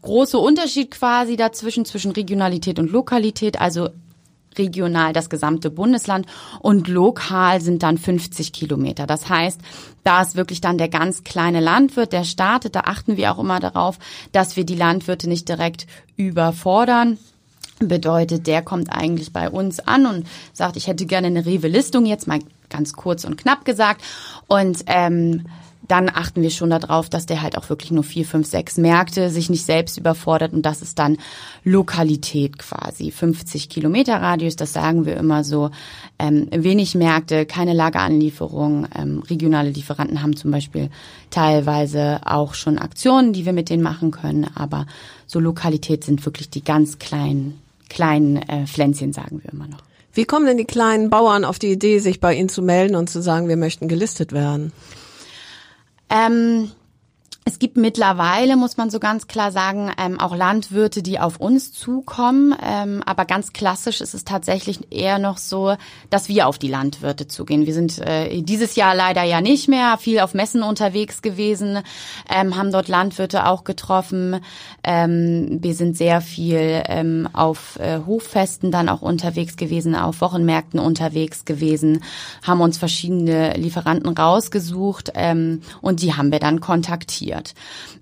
große 0.04 0.38
Unterschied 0.38 0.92
quasi 0.92 1.38
dazwischen, 1.38 1.86
zwischen 1.86 2.12
Regionalität 2.12 2.78
und 2.78 2.92
Lokalität. 2.92 3.60
Also 3.60 3.90
regional 4.58 5.14
das 5.14 5.30
gesamte 5.30 5.70
Bundesland 5.70 6.26
und 6.60 6.88
lokal 6.88 7.62
sind 7.62 7.84
dann 7.84 7.98
50 7.98 8.54
Kilometer. 8.54 9.08
Das 9.08 9.30
heißt, 9.30 9.60
da 10.04 10.22
ist 10.22 10.36
wirklich 10.36 10.62
dann 10.62 10.78
der 10.78 10.90
ganz 10.90 11.24
kleine 11.24 11.60
Landwirt, 11.60 12.14
der 12.14 12.24
startet. 12.24 12.76
Da 12.76 12.82
achten 12.82 13.18
wir 13.18 13.32
auch 13.32 13.40
immer 13.40 13.60
darauf, 13.60 14.00
dass 14.32 14.56
wir 14.56 14.66
die 14.66 14.76
Landwirte 14.76 15.30
nicht 15.30 15.48
direkt 15.48 15.88
überfordern. 16.18 17.18
Bedeutet, 17.80 18.48
der 18.48 18.62
kommt 18.62 18.92
eigentlich 18.92 19.34
bei 19.34 19.50
uns 19.50 19.80
an 19.80 20.06
und 20.06 20.28
sagt, 20.54 20.78
ich 20.78 20.88
hätte 20.88 21.06
gerne 21.06 21.28
eine 21.28 21.46
Rewe-Listung, 21.46 22.06
jetzt 22.06 22.28
mal 22.28 22.40
ganz 22.70 22.94
kurz 22.94 23.24
und 23.24 23.38
knapp 23.38 23.66
gesagt. 23.66 24.04
Und 24.48 24.84
ähm, 24.88 25.46
dann 25.88 26.10
achten 26.10 26.42
wir 26.42 26.50
schon 26.50 26.70
darauf, 26.70 27.10
dass 27.10 27.26
der 27.26 27.42
halt 27.42 27.58
auch 27.58 27.70
wirklich 27.70 27.92
nur 27.92 28.04
vier, 28.04 28.26
fünf, 28.26 28.48
sechs 28.48 28.78
Märkte 28.78 29.30
sich 29.30 29.50
nicht 29.50 29.66
selbst 29.66 29.98
überfordert 29.98 30.54
und 30.54 30.66
das 30.66 30.82
ist 30.82 30.98
dann 30.98 31.18
Lokalität 31.64 32.58
quasi. 32.58 33.12
50 33.12 33.70
Kilometer 33.70 34.22
Radius, 34.22 34.56
das 34.56 34.74
sagen 34.74 35.06
wir 35.06 35.18
immer 35.18 35.44
so. 35.44 35.72
Ähm, 36.20 36.48
wenig 36.52 36.96
Märkte, 36.96 37.46
keine 37.46 37.74
Lageranlieferung. 37.74 38.88
Ähm, 38.96 39.24
regionale 39.30 39.72
Lieferanten 39.72 40.22
haben 40.24 40.36
zum 40.36 40.52
Beispiel 40.52 40.90
teilweise 41.30 42.22
auch 42.26 42.54
schon 42.54 42.78
Aktionen, 42.78 43.34
die 43.34 43.46
wir 43.46 43.54
mit 43.54 43.70
denen 43.70 43.84
machen 43.84 44.12
können, 44.12 44.48
aber 44.56 44.86
so 45.28 45.40
Lokalität 45.40 46.04
sind 46.04 46.26
wirklich 46.26 46.50
die 46.50 46.64
ganz 46.64 47.00
kleinen, 47.00 47.60
kleinen 47.90 48.38
äh, 48.38 48.66
Pflänzchen, 48.68 49.12
sagen 49.12 49.42
wir 49.44 49.52
immer 49.52 49.68
noch. 49.68 49.80
Wie 50.14 50.26
kommen 50.26 50.46
denn 50.46 50.58
die 50.58 50.66
kleinen 50.66 51.10
Bauern 51.10 51.44
auf 51.44 51.58
die 51.58 51.72
Idee, 51.72 51.98
sich 51.98 52.20
bei 52.20 52.36
Ihnen 52.36 52.50
zu 52.50 52.62
melden 52.62 52.96
und 52.96 53.10
zu 53.10 53.22
sagen, 53.22 53.48
wir 53.48 53.58
möchten 53.58 53.88
gelistet 53.88 54.32
werden? 54.32 54.72
Ähm, 56.14 56.72
es 57.46 57.60
gibt 57.60 57.76
mittlerweile, 57.76 58.56
muss 58.56 58.78
man 58.78 58.90
so 58.90 59.00
ganz 59.00 59.28
klar 59.28 59.52
sagen, 59.52 59.92
ähm, 59.98 60.18
auch 60.18 60.34
Landwirte, 60.34 61.04
die 61.04 61.20
auf 61.20 61.38
uns 61.38 61.74
zukommen. 61.74 62.56
Ähm, 62.64 63.04
aber 63.06 63.26
ganz 63.26 63.52
klassisch 63.52 64.00
ist 64.00 64.14
es 64.14 64.24
tatsächlich 64.24 64.92
eher 64.92 65.20
noch 65.20 65.38
so, 65.38 65.76
dass 66.10 66.30
wir 66.30 66.48
auf 66.48 66.58
die 66.58 66.70
Landwirte 66.70 67.28
zugehen. 67.28 67.66
Wir 67.66 67.74
sind 67.74 68.00
äh, 68.00 68.42
dieses 68.42 68.78
Jahr 68.78 68.96
leider 68.96 69.24
ja 69.24 69.42
nicht 69.42 69.68
mehr 69.68 69.98
viel 69.98 70.22
auf 70.22 70.34
Messen 70.34 70.64
unterwegs 70.64 71.22
gewesen, 71.22 71.80
ähm, 72.34 72.56
haben 72.56 72.72
dort 72.72 72.88
Landwirte 72.88 73.46
auch 73.46 73.66
getroffen. 73.66 74.40
Ähm, 74.86 75.60
wir 75.62 75.76
sind 75.76 75.98
sehr 75.98 76.22
viel 76.22 76.84
ähm, 76.88 77.28
auf 77.34 77.78
äh, 77.78 78.00
Hoffesten 78.08 78.72
dann 78.72 78.88
auch 78.88 79.02
unterwegs 79.02 79.58
gewesen, 79.58 79.96
auf 79.96 80.22
Wochenmärkten 80.22 80.80
unterwegs 80.80 81.44
gewesen, 81.44 82.04
haben 82.42 82.62
uns 82.62 82.78
verschiedene 82.78 83.54
Lieferanten 83.56 84.10
rausgesucht 84.18 85.12
ähm, 85.16 85.62
und 85.82 86.02
die 86.02 86.14
haben 86.14 86.32
wir 86.32 86.40
dann 86.40 86.62
kontaktiert. 86.62 87.33
Landwirt. 87.34 87.54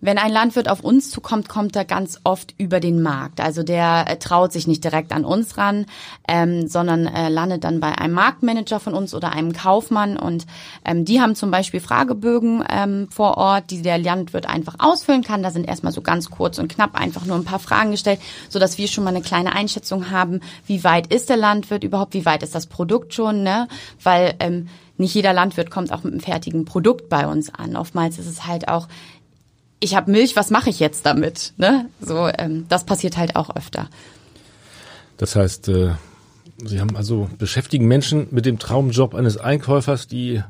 Wenn 0.01 0.17
ein 0.17 0.31
Landwirt 0.31 0.69
auf 0.69 0.81
uns 0.81 1.09
zukommt, 1.09 1.47
kommt 1.49 1.75
er 1.75 1.85
ganz 1.85 2.19
oft 2.23 2.53
über 2.57 2.79
den 2.79 3.01
Markt. 3.01 3.39
Also 3.39 3.63
der 3.63 4.05
äh, 4.07 4.17
traut 4.17 4.51
sich 4.51 4.67
nicht 4.67 4.83
direkt 4.83 5.11
an 5.11 5.25
uns 5.25 5.57
ran, 5.57 5.85
ähm, 6.27 6.67
sondern 6.67 7.07
äh, 7.07 7.29
landet 7.29 7.63
dann 7.63 7.79
bei 7.79 7.97
einem 7.97 8.13
Marktmanager 8.13 8.79
von 8.79 8.93
uns 8.93 9.13
oder 9.13 9.31
einem 9.31 9.53
Kaufmann 9.53 10.17
und 10.17 10.45
ähm, 10.85 11.05
die 11.05 11.21
haben 11.21 11.35
zum 11.35 11.51
Beispiel 11.51 11.79
Fragebögen 11.79 12.63
ähm, 12.69 13.07
vor 13.11 13.37
Ort, 13.37 13.71
die 13.71 13.81
der 13.81 13.97
Landwirt 13.97 14.47
einfach 14.47 14.75
ausfüllen 14.79 15.23
kann. 15.23 15.43
Da 15.43 15.51
sind 15.51 15.67
erstmal 15.67 15.93
so 15.93 16.01
ganz 16.01 16.29
kurz 16.29 16.57
und 16.57 16.67
knapp 16.67 16.99
einfach 16.99 17.25
nur 17.25 17.35
ein 17.35 17.45
paar 17.45 17.59
Fragen 17.59 17.91
gestellt, 17.91 18.19
so 18.49 18.59
dass 18.59 18.77
wir 18.77 18.87
schon 18.87 19.03
mal 19.03 19.11
eine 19.11 19.21
kleine 19.21 19.53
Einschätzung 19.53 20.09
haben, 20.09 20.41
wie 20.65 20.83
weit 20.83 21.07
ist 21.13 21.29
der 21.29 21.37
Landwirt 21.37 21.83
überhaupt, 21.83 22.13
wie 22.13 22.25
weit 22.25 22.43
ist 22.43 22.55
das 22.55 22.67
Produkt 22.67 23.13
schon, 23.13 23.43
ne? 23.43 23.67
Weil 24.01 24.35
ähm, 24.39 24.67
nicht 25.01 25.15
jeder 25.15 25.33
Landwirt 25.33 25.71
kommt 25.71 25.91
auch 25.91 26.03
mit 26.03 26.13
einem 26.13 26.21
fertigen 26.21 26.63
Produkt 26.63 27.09
bei 27.09 27.25
uns 27.25 27.53
an. 27.53 27.75
Oftmals 27.75 28.19
ist 28.19 28.27
es 28.27 28.45
halt 28.45 28.67
auch, 28.67 28.87
ich 29.81 29.95
habe 29.95 30.09
Milch, 30.11 30.37
was 30.37 30.49
mache 30.49 30.69
ich 30.69 30.79
jetzt 30.79 31.05
damit? 31.05 31.53
Ne? 31.57 31.89
So, 31.99 32.29
ähm, 32.37 32.65
das 32.69 32.85
passiert 32.85 33.17
halt 33.17 33.35
auch 33.35 33.53
öfter. 33.53 33.89
Das 35.17 35.35
heißt, 35.35 35.67
äh, 35.67 35.95
Sie 36.63 36.79
haben 36.79 36.95
also 36.95 37.27
beschäftigen 37.39 37.87
Menschen 37.87 38.27
mit 38.31 38.45
dem 38.45 38.59
Traumjob 38.59 39.15
eines 39.15 39.37
Einkäufers, 39.37 40.07
die 40.07 40.43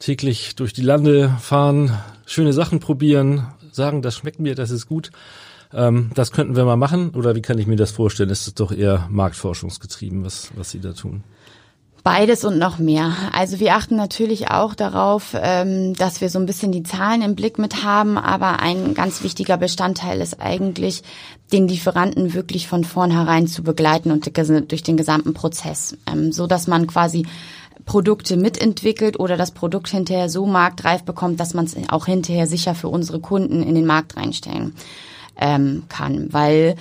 täglich 0.00 0.56
durch 0.56 0.72
die 0.72 0.82
Lande 0.82 1.30
fahren, 1.40 1.96
schöne 2.26 2.52
Sachen 2.52 2.80
probieren, 2.80 3.46
sagen, 3.70 4.02
das 4.02 4.16
schmeckt 4.16 4.40
mir, 4.40 4.56
das 4.56 4.70
ist 4.70 4.86
gut. 4.86 5.12
Ähm, 5.72 6.10
das 6.14 6.32
könnten 6.32 6.56
wir 6.56 6.64
mal 6.64 6.76
machen. 6.76 7.10
Oder 7.10 7.34
wie 7.34 7.42
kann 7.42 7.58
ich 7.58 7.66
mir 7.66 7.76
das 7.76 7.92
vorstellen? 7.92 8.30
Ist 8.30 8.46
es 8.46 8.54
doch 8.54 8.72
eher 8.72 9.06
marktforschungsgetrieben, 9.10 10.24
was, 10.24 10.50
was 10.56 10.70
Sie 10.70 10.80
da 10.80 10.92
tun? 10.92 11.22
Beides 12.04 12.44
und 12.44 12.58
noch 12.58 12.78
mehr. 12.78 13.14
Also 13.32 13.60
wir 13.60 13.74
achten 13.74 13.96
natürlich 13.96 14.50
auch 14.50 14.74
darauf, 14.74 15.34
ähm, 15.40 15.94
dass 15.94 16.20
wir 16.20 16.28
so 16.28 16.38
ein 16.38 16.44
bisschen 16.44 16.70
die 16.70 16.82
Zahlen 16.82 17.22
im 17.22 17.34
Blick 17.34 17.58
mit 17.58 17.82
haben, 17.82 18.18
aber 18.18 18.60
ein 18.60 18.92
ganz 18.92 19.22
wichtiger 19.22 19.56
Bestandteil 19.56 20.20
ist 20.20 20.38
eigentlich, 20.38 21.02
den 21.50 21.66
Lieferanten 21.66 22.34
wirklich 22.34 22.68
von 22.68 22.84
vornherein 22.84 23.46
zu 23.46 23.62
begleiten 23.62 24.10
und 24.10 24.30
durch 24.70 24.82
den 24.82 24.98
gesamten 24.98 25.32
Prozess, 25.32 25.96
ähm, 26.06 26.30
so 26.30 26.46
dass 26.46 26.66
man 26.66 26.86
quasi 26.86 27.24
Produkte 27.86 28.36
mitentwickelt 28.36 29.18
oder 29.18 29.38
das 29.38 29.52
Produkt 29.52 29.88
hinterher 29.88 30.28
so 30.28 30.44
marktreif 30.44 31.04
bekommt, 31.04 31.40
dass 31.40 31.54
man 31.54 31.64
es 31.64 31.74
auch 31.88 32.04
hinterher 32.04 32.46
sicher 32.46 32.74
für 32.74 32.88
unsere 32.88 33.20
Kunden 33.20 33.62
in 33.62 33.74
den 33.74 33.86
Markt 33.86 34.18
reinstellen 34.18 34.74
ähm, 35.38 35.84
kann, 35.88 36.30
weil 36.34 36.76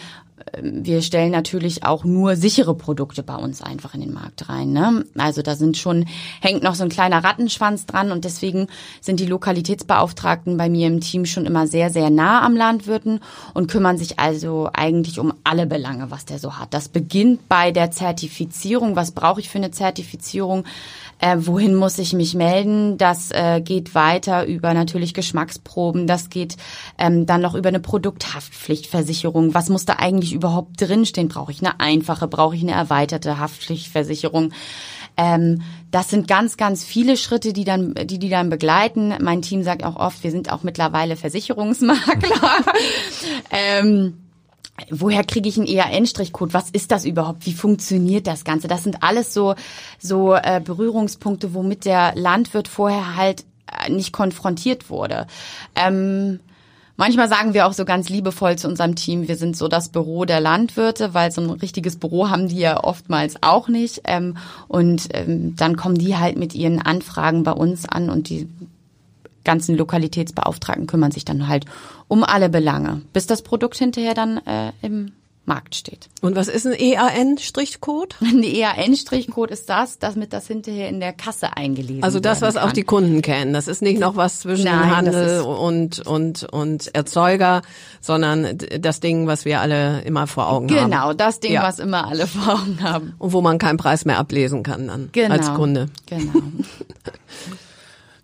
wir 0.61 1.01
stellen 1.01 1.31
natürlich 1.31 1.83
auch 1.83 2.03
nur 2.03 2.35
sichere 2.35 2.75
Produkte 2.75 3.23
bei 3.23 3.35
uns 3.35 3.61
einfach 3.61 3.93
in 3.95 4.01
den 4.01 4.13
Markt 4.13 4.49
rein. 4.49 4.71
Ne? 4.71 5.05
Also 5.17 5.41
da 5.41 5.55
sind 5.55 5.77
schon, 5.77 6.05
hängt 6.41 6.63
noch 6.63 6.75
so 6.75 6.83
ein 6.83 6.89
kleiner 6.89 7.23
Rattenschwanz 7.23 7.85
dran 7.85 8.11
und 8.11 8.25
deswegen 8.25 8.67
sind 9.01 9.19
die 9.19 9.25
Lokalitätsbeauftragten 9.25 10.57
bei 10.57 10.69
mir 10.69 10.87
im 10.87 11.01
Team 11.01 11.25
schon 11.25 11.45
immer 11.45 11.65
sehr, 11.67 11.89
sehr 11.89 12.09
nah 12.09 12.45
am 12.45 12.55
Landwirten 12.55 13.19
und 13.53 13.69
kümmern 13.69 13.97
sich 13.97 14.19
also 14.19 14.69
eigentlich 14.73 15.19
um 15.19 15.33
alle 15.43 15.65
Belange, 15.65 16.11
was 16.11 16.25
der 16.25 16.39
so 16.39 16.57
hat. 16.57 16.73
Das 16.73 16.87
beginnt 16.87 17.47
bei 17.47 17.71
der 17.71 17.91
Zertifizierung. 17.91 18.95
Was 18.95 19.11
brauche 19.11 19.39
ich 19.39 19.49
für 19.49 19.57
eine 19.57 19.71
Zertifizierung? 19.71 20.65
Äh, 21.19 21.37
wohin 21.39 21.75
muss 21.75 21.99
ich 21.99 22.13
mich 22.13 22.35
melden? 22.35 22.97
Das 22.97 23.31
äh, 23.31 23.61
geht 23.61 23.95
weiter 23.95 24.45
über 24.45 24.73
natürlich 24.73 25.13
Geschmacksproben. 25.13 26.05
Das 26.05 26.29
geht 26.29 26.57
ähm, 26.97 27.25
dann 27.25 27.41
noch 27.41 27.55
über 27.55 27.69
eine 27.69 27.79
Produkthaftpflichtversicherung. 27.79 29.53
Was 29.53 29.69
muss 29.69 29.85
da 29.85 29.93
eigentlich 29.99 30.32
überhaupt 30.33 30.81
drinstehen? 30.81 31.29
Brauche 31.29 31.51
ich 31.51 31.59
eine 31.59 31.79
einfache? 31.79 32.27
Brauche 32.27 32.55
ich 32.55 32.61
eine 32.61 32.73
erweiterte 32.73 33.39
Haftpflichtversicherung? 33.39 34.51
Ähm, 35.15 35.61
das 35.91 36.09
sind 36.09 36.27
ganz, 36.27 36.57
ganz 36.57 36.83
viele 36.83 37.17
Schritte, 37.17 37.53
die 37.53 37.65
dann, 37.65 37.93
die 37.93 38.19
die 38.19 38.29
dann 38.29 38.49
begleiten. 38.49 39.13
Mein 39.21 39.41
Team 39.41 39.63
sagt 39.63 39.83
auch 39.83 39.95
oft, 39.95 40.23
wir 40.23 40.31
sind 40.31 40.51
auch 40.51 40.63
mittlerweile 40.63 41.15
Versicherungsmakler. 41.15 42.35
ähm, 43.51 44.17
woher 44.89 45.23
kriege 45.23 45.47
ich 45.47 45.57
einen 45.57 45.67
EAN-Strichcode? 45.67 46.53
Was 46.53 46.71
ist 46.71 46.91
das 46.91 47.05
überhaupt? 47.05 47.45
Wie 47.45 47.53
funktioniert 47.53 48.25
das 48.27 48.43
Ganze? 48.43 48.67
Das 48.67 48.83
sind 48.83 49.03
alles 49.03 49.33
so, 49.33 49.55
so 49.99 50.33
äh, 50.33 50.61
Berührungspunkte, 50.63 51.53
womit 51.53 51.85
der 51.85 52.15
Landwirt 52.15 52.67
vorher 52.67 53.15
halt 53.15 53.45
äh, 53.67 53.91
nicht 53.91 54.13
konfrontiert 54.13 54.89
wurde. 54.89 55.27
Ähm, 55.75 56.39
Manchmal 56.95 57.27
sagen 57.27 57.55
wir 57.55 57.65
auch 57.65 57.73
so 57.73 57.85
ganz 57.85 58.09
liebevoll 58.09 58.55
zu 58.57 58.67
unserem 58.67 58.95
Team, 58.95 59.27
wir 59.27 59.35
sind 59.35 59.57
so 59.57 59.67
das 59.67 59.89
Büro 59.89 60.25
der 60.25 60.39
Landwirte, 60.39 61.13
weil 61.15 61.31
so 61.31 61.41
ein 61.41 61.49
richtiges 61.49 61.95
Büro 61.95 62.29
haben 62.29 62.47
die 62.47 62.59
ja 62.59 62.83
oftmals 62.83 63.35
auch 63.41 63.67
nicht. 63.67 64.01
Ähm, 64.05 64.37
und 64.67 65.09
ähm, 65.13 65.55
dann 65.55 65.75
kommen 65.75 65.95
die 65.95 66.17
halt 66.17 66.37
mit 66.37 66.53
ihren 66.53 66.79
Anfragen 66.81 67.43
bei 67.43 67.51
uns 67.51 67.85
an 67.85 68.09
und 68.09 68.29
die 68.29 68.47
ganzen 69.43 69.75
Lokalitätsbeauftragten 69.75 70.87
kümmern 70.87 71.11
sich 71.11 71.25
dann 71.25 71.47
halt 71.47 71.65
um 72.07 72.23
alle 72.23 72.49
Belange, 72.49 73.01
bis 73.11 73.27
das 73.27 73.41
Produkt 73.41 73.77
hinterher 73.77 74.13
dann 74.13 74.37
äh, 74.45 74.71
im 74.81 75.11
Markt 75.45 75.75
steht. 75.75 76.07
Und 76.21 76.37
was 76.37 76.47
ist 76.47 76.65
ein 76.65 76.73
EAN-Strichcode? 76.73 78.15
Ein 78.21 78.43
EAN-Strichcode 78.43 79.51
ist 79.51 79.69
das, 79.69 79.99
damit 79.99 80.31
das 80.31 80.47
hinterher 80.47 80.87
in 80.87 81.01
der 81.01 81.11
Kasse 81.11 81.57
eingelesen 81.57 81.95
wird. 81.97 82.03
Also 82.05 82.21
das, 82.21 82.41
was 82.41 82.55
auch 82.55 82.71
die 82.71 82.83
Kunden 82.83 83.21
kennen. 83.21 83.51
Das 83.53 83.67
ist 83.67 83.81
nicht 83.81 83.99
noch 83.99 84.15
was 84.15 84.39
zwischen 84.39 84.65
Nein, 84.65 84.95
Handel 84.95 85.41
und, 85.41 85.99
und, 85.99 86.43
und 86.43 86.95
Erzeuger, 86.95 87.61
sondern 87.99 88.57
das 88.79 89.01
Ding, 89.01 89.27
was 89.27 89.43
wir 89.43 89.59
alle 89.59 90.01
immer 90.03 90.27
vor 90.27 90.49
Augen 90.49 90.67
genau, 90.67 90.81
haben. 90.81 90.91
Genau, 90.91 91.13
das 91.13 91.41
Ding, 91.41 91.51
Ja. 91.53 91.63
was 91.63 91.79
immer 91.79 92.07
alle 92.07 92.25
vor 92.25 92.53
Augen 92.53 92.79
haben. 92.81 93.13
Und 93.19 93.33
wo 93.33 93.41
man 93.41 93.57
keinen 93.57 93.77
Preis 93.77 94.05
mehr 94.05 94.19
ablesen 94.19 94.63
kann 94.63 94.87
dann 94.87 95.09
Genau. 95.11 95.33
als 95.33 95.53
Kunde. 95.53 95.89
Genau. 96.05 96.31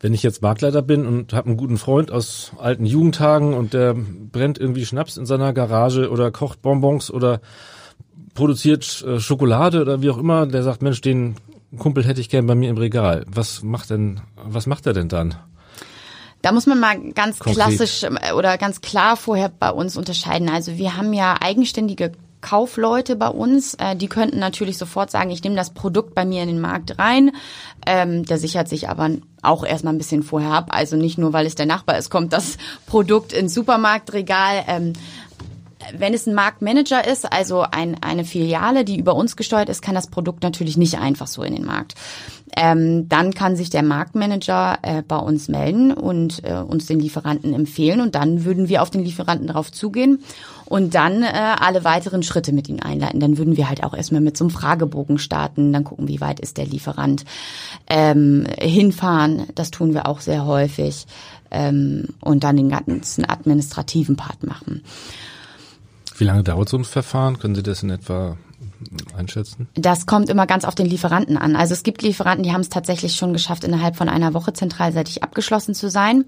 Wenn 0.02 0.14
ich 0.14 0.24
jetzt 0.24 0.42
Marktleiter 0.42 0.82
bin 0.82 1.06
und 1.06 1.34
habe 1.34 1.48
einen 1.48 1.58
guten 1.58 1.78
Freund 1.78 2.12
aus 2.12 2.52
alten 2.58 2.86
Jugendtagen 2.86 3.54
und 3.54 3.74
der 3.74 3.96
brennt 3.96 4.58
irgendwie 4.58 4.86
Schnaps 4.86 5.18
in 5.18 5.26
seiner 5.26 5.52
Garage 5.52 6.10
oder 6.10 6.32
kocht 6.32 6.62
Bonbons 6.62 7.12
oder 7.12 7.42
produziert 8.34 9.04
äh, 9.06 9.20
Schokolade 9.20 9.82
oder 9.82 10.02
wie 10.02 10.10
auch 10.10 10.18
immer, 10.18 10.46
der 10.48 10.64
sagt, 10.64 10.82
Mensch, 10.82 11.02
den 11.02 11.36
Kumpel 11.78 12.06
hätte 12.06 12.22
ich 12.22 12.30
gern 12.30 12.48
bei 12.48 12.56
mir 12.56 12.70
im 12.70 12.78
Regal. 12.78 13.26
Was 13.30 13.62
macht 13.62 13.90
denn, 13.90 14.22
was 14.36 14.66
macht 14.66 14.88
er 14.88 14.94
denn 14.94 15.10
dann? 15.10 15.36
Da 16.42 16.54
muss 16.54 16.66
man 16.66 16.80
mal 16.80 16.98
ganz 17.12 17.40
Konkret. 17.40 17.56
klassisch 17.56 18.04
äh, 18.04 18.32
oder 18.34 18.58
ganz 18.58 18.80
klar 18.80 19.18
vorher 19.18 19.50
bei 19.50 19.70
uns 19.70 19.98
unterscheiden. 19.98 20.50
Also 20.50 20.78
wir 20.78 20.96
haben 20.96 21.12
ja 21.14 21.36
eigenständige 21.42 22.14
Kaufleute 22.42 23.16
bei 23.16 23.28
uns, 23.28 23.74
äh, 23.76 23.96
die 23.96 24.08
könnten 24.08 24.40
natürlich 24.40 24.78
sofort 24.78 25.12
sagen, 25.12 25.30
ich 25.32 25.44
nehme 25.44 25.56
das 25.56 25.72
Produkt 25.72 26.16
bei 26.16 26.26
mir 26.26 26.42
in 26.42 26.48
den 26.50 26.62
Markt 26.62 26.98
rein. 26.98 27.32
Ähm, 27.86 28.26
der 28.26 28.38
sichert 28.38 28.70
sich 28.70 28.90
aber 28.90 29.10
auch 29.42 29.66
erstmal 29.66 29.94
ein 29.94 29.98
bisschen 29.98 30.24
vorher 30.24 30.52
ab. 30.52 30.68
Also 30.70 30.96
nicht 30.96 31.18
nur, 31.18 31.34
weil 31.34 31.46
es 31.46 31.56
der 31.56 31.66
Nachbar 31.66 31.98
ist, 31.98 32.10
kommt 32.10 32.34
das 32.34 32.58
Produkt 32.86 33.34
ins 33.34 33.54
Supermarktregal. 33.54 34.64
Ähm, 34.68 34.94
wenn 35.98 36.14
es 36.14 36.28
ein 36.28 36.34
Marktmanager 36.34 37.08
ist, 37.08 37.32
also 37.32 37.62
ein, 37.62 37.98
eine 38.02 38.26
Filiale, 38.26 38.84
die 38.84 38.98
über 38.98 39.16
uns 39.16 39.36
gesteuert 39.36 39.70
ist, 39.70 39.82
kann 39.82 39.96
das 39.96 40.08
Produkt 40.08 40.44
natürlich 40.44 40.78
nicht 40.78 41.00
einfach 41.00 41.28
so 41.28 41.42
in 41.42 41.56
den 41.56 41.66
Markt. 41.66 41.96
Ähm, 42.56 43.08
dann 43.08 43.34
kann 43.34 43.56
sich 43.56 43.70
der 43.70 43.84
Marktmanager 43.84 44.80
äh, 44.82 45.02
bei 45.02 45.18
uns 45.18 45.48
melden 45.48 45.94
und 45.94 46.44
äh, 46.44 46.56
uns 46.56 46.88
den 46.88 47.00
Lieferanten 47.00 47.54
empfehlen 47.54 48.02
und 48.02 48.16
dann 48.16 48.44
würden 48.44 48.70
wir 48.70 48.82
auf 48.82 48.90
den 48.90 49.04
Lieferanten 49.04 49.48
darauf 49.48 49.72
zugehen 49.72 50.24
und 50.70 50.94
dann 50.96 51.24
äh, 51.24 51.28
alle 51.60 51.84
weiteren 51.84 52.24
Schritte 52.24 52.54
mit 52.54 52.70
ihm 52.70 52.80
einleiten. 52.80 53.20
Dann 53.20 53.38
würden 53.38 53.58
wir 53.58 53.68
halt 53.68 53.84
auch 53.84 53.94
erstmal 53.94 54.22
mit 54.22 54.38
so 54.38 54.46
einem 54.46 54.52
Fragebogen 54.52 55.18
starten, 55.18 55.74
dann 55.74 55.84
gucken, 55.84 56.08
wie 56.08 56.22
weit 56.22 56.40
ist 56.40 56.58
der 56.58 56.66
Lieferant. 56.66 57.26
Ähm, 57.88 58.46
hinfahren, 58.60 59.48
das 59.56 59.72
tun 59.72 59.94
wir 59.94 60.08
auch 60.08 60.22
sehr 60.22 60.46
häufig 60.46 61.08
ähm, 61.52 62.10
und 62.22 62.44
dann 62.44 62.56
den 62.56 62.70
ganzen 62.70 63.28
administrativen 63.28 64.16
Part 64.16 64.44
machen. 64.44 64.84
Wie 66.18 66.26
lange 66.26 66.44
dauert 66.44 66.70
so 66.70 66.78
ein 66.78 66.86
Verfahren? 66.86 67.40
Können 67.40 67.56
Sie 67.56 67.64
das 67.64 67.82
in 67.82 67.90
etwa 67.90 68.38
einschätzen? 69.16 69.68
Das 69.76 70.06
kommt 70.06 70.30
immer 70.30 70.48
ganz 70.48 70.66
auf 70.66 70.76
den 70.76 70.86
Lieferanten 70.86 71.38
an. 71.38 71.56
Also 71.56 71.74
es 71.74 71.84
gibt 71.84 72.02
Lieferanten, 72.02 72.44
die 72.44 72.54
haben 72.54 72.62
es 72.62 72.70
tatsächlich 72.70 73.16
schon 73.16 73.34
geschafft, 73.34 73.64
innerhalb 73.64 73.96
von 73.96 74.10
einer 74.10 74.34
Woche 74.34 74.54
zentralseitig 74.54 75.24
abgeschlossen 75.24 75.74
zu 75.74 75.90
sein. 75.90 76.26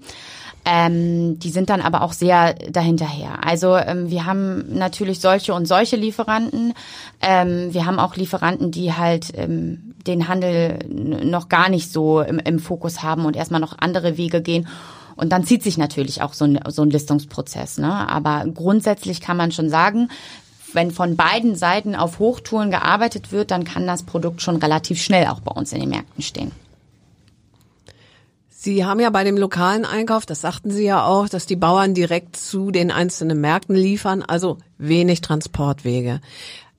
Ähm, 0.64 1.40
die 1.40 1.50
sind 1.50 1.70
dann 1.70 1.80
aber 1.80 2.02
auch 2.02 2.12
sehr 2.12 2.54
dahinterher. 2.54 3.44
Also 3.44 3.76
ähm, 3.76 4.10
wir 4.10 4.26
haben 4.26 4.76
natürlich 4.76 5.20
solche 5.20 5.54
und 5.54 5.66
solche 5.66 5.96
Lieferanten. 5.96 6.74
Ähm, 7.20 7.74
wir 7.74 7.84
haben 7.84 7.98
auch 7.98 8.14
Lieferanten, 8.14 8.70
die 8.70 8.92
halt 8.92 9.32
ähm, 9.34 9.94
den 10.06 10.28
Handel 10.28 10.78
noch 10.88 11.48
gar 11.48 11.68
nicht 11.68 11.90
so 11.92 12.20
im, 12.20 12.38
im 12.38 12.60
Fokus 12.60 13.02
haben 13.02 13.24
und 13.24 13.36
erstmal 13.36 13.60
noch 13.60 13.76
andere 13.78 14.16
Wege 14.16 14.40
gehen. 14.40 14.68
Und 15.16 15.30
dann 15.30 15.44
zieht 15.44 15.62
sich 15.62 15.78
natürlich 15.78 16.22
auch 16.22 16.32
so 16.32 16.44
ein, 16.44 16.60
so 16.68 16.82
ein 16.82 16.90
Listungsprozess. 16.90 17.78
Ne? 17.78 18.08
Aber 18.08 18.44
grundsätzlich 18.52 19.20
kann 19.20 19.36
man 19.36 19.52
schon 19.52 19.68
sagen, 19.68 20.08
wenn 20.74 20.90
von 20.90 21.16
beiden 21.16 21.56
Seiten 21.56 21.94
auf 21.94 22.18
Hochtouren 22.18 22.70
gearbeitet 22.70 23.32
wird, 23.32 23.50
dann 23.50 23.64
kann 23.64 23.86
das 23.86 24.02
Produkt 24.02 24.42
schon 24.42 24.56
relativ 24.56 25.00
schnell 25.00 25.26
auch 25.28 25.40
bei 25.40 25.52
uns 25.52 25.72
in 25.72 25.80
den 25.80 25.90
Märkten 25.90 26.22
stehen. 26.22 26.52
Sie 28.48 28.84
haben 28.84 29.00
ja 29.00 29.10
bei 29.10 29.24
dem 29.24 29.36
lokalen 29.36 29.84
Einkauf, 29.84 30.24
das 30.24 30.40
sagten 30.40 30.70
Sie 30.70 30.84
ja 30.84 31.04
auch, 31.04 31.28
dass 31.28 31.46
die 31.46 31.56
Bauern 31.56 31.94
direkt 31.94 32.36
zu 32.36 32.70
den 32.70 32.92
einzelnen 32.92 33.40
Märkten 33.40 33.74
liefern, 33.74 34.22
also 34.22 34.58
wenig 34.78 35.20
Transportwege. 35.20 36.20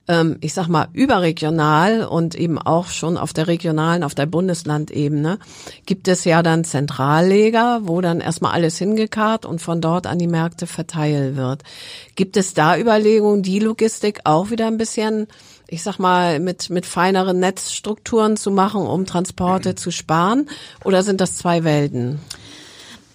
Ähm, 0.08 0.36
ich 0.40 0.54
sag 0.54 0.68
mal, 0.68 0.88
überregional 0.92 2.04
und 2.04 2.34
eben 2.34 2.58
auch 2.58 2.88
schon 2.88 3.16
auf 3.16 3.32
der 3.32 3.46
regionalen, 3.46 4.02
auf 4.02 4.14
der 4.14 4.26
Bundeslandebene 4.26 5.38
gibt 5.86 6.08
es 6.08 6.24
ja 6.24 6.42
dann 6.42 6.64
Zentralleger, 6.64 7.80
wo 7.84 8.00
dann 8.00 8.20
erstmal 8.20 8.52
alles 8.52 8.78
hingekarrt 8.78 9.46
und 9.46 9.60
von 9.60 9.80
dort 9.80 10.06
an 10.06 10.18
die 10.18 10.26
Märkte 10.26 10.66
verteilt 10.66 11.36
wird. 11.36 11.62
Gibt 12.14 12.36
es 12.36 12.54
da 12.54 12.78
Überlegungen, 12.78 13.42
die 13.42 13.58
Logistik 13.58 14.20
auch 14.24 14.50
wieder 14.50 14.66
ein 14.66 14.78
bisschen 14.78 15.26
ich 15.66 15.82
sag 15.82 15.98
mal, 15.98 16.40
mit, 16.40 16.70
mit 16.70 16.86
feineren 16.86 17.40
Netzstrukturen 17.40 18.36
zu 18.36 18.50
machen, 18.50 18.82
um 18.82 19.06
Transporte 19.06 19.74
zu 19.74 19.90
sparen? 19.90 20.48
Oder 20.84 21.02
sind 21.02 21.20
das 21.20 21.36
zwei 21.36 21.64
Welten? 21.64 22.20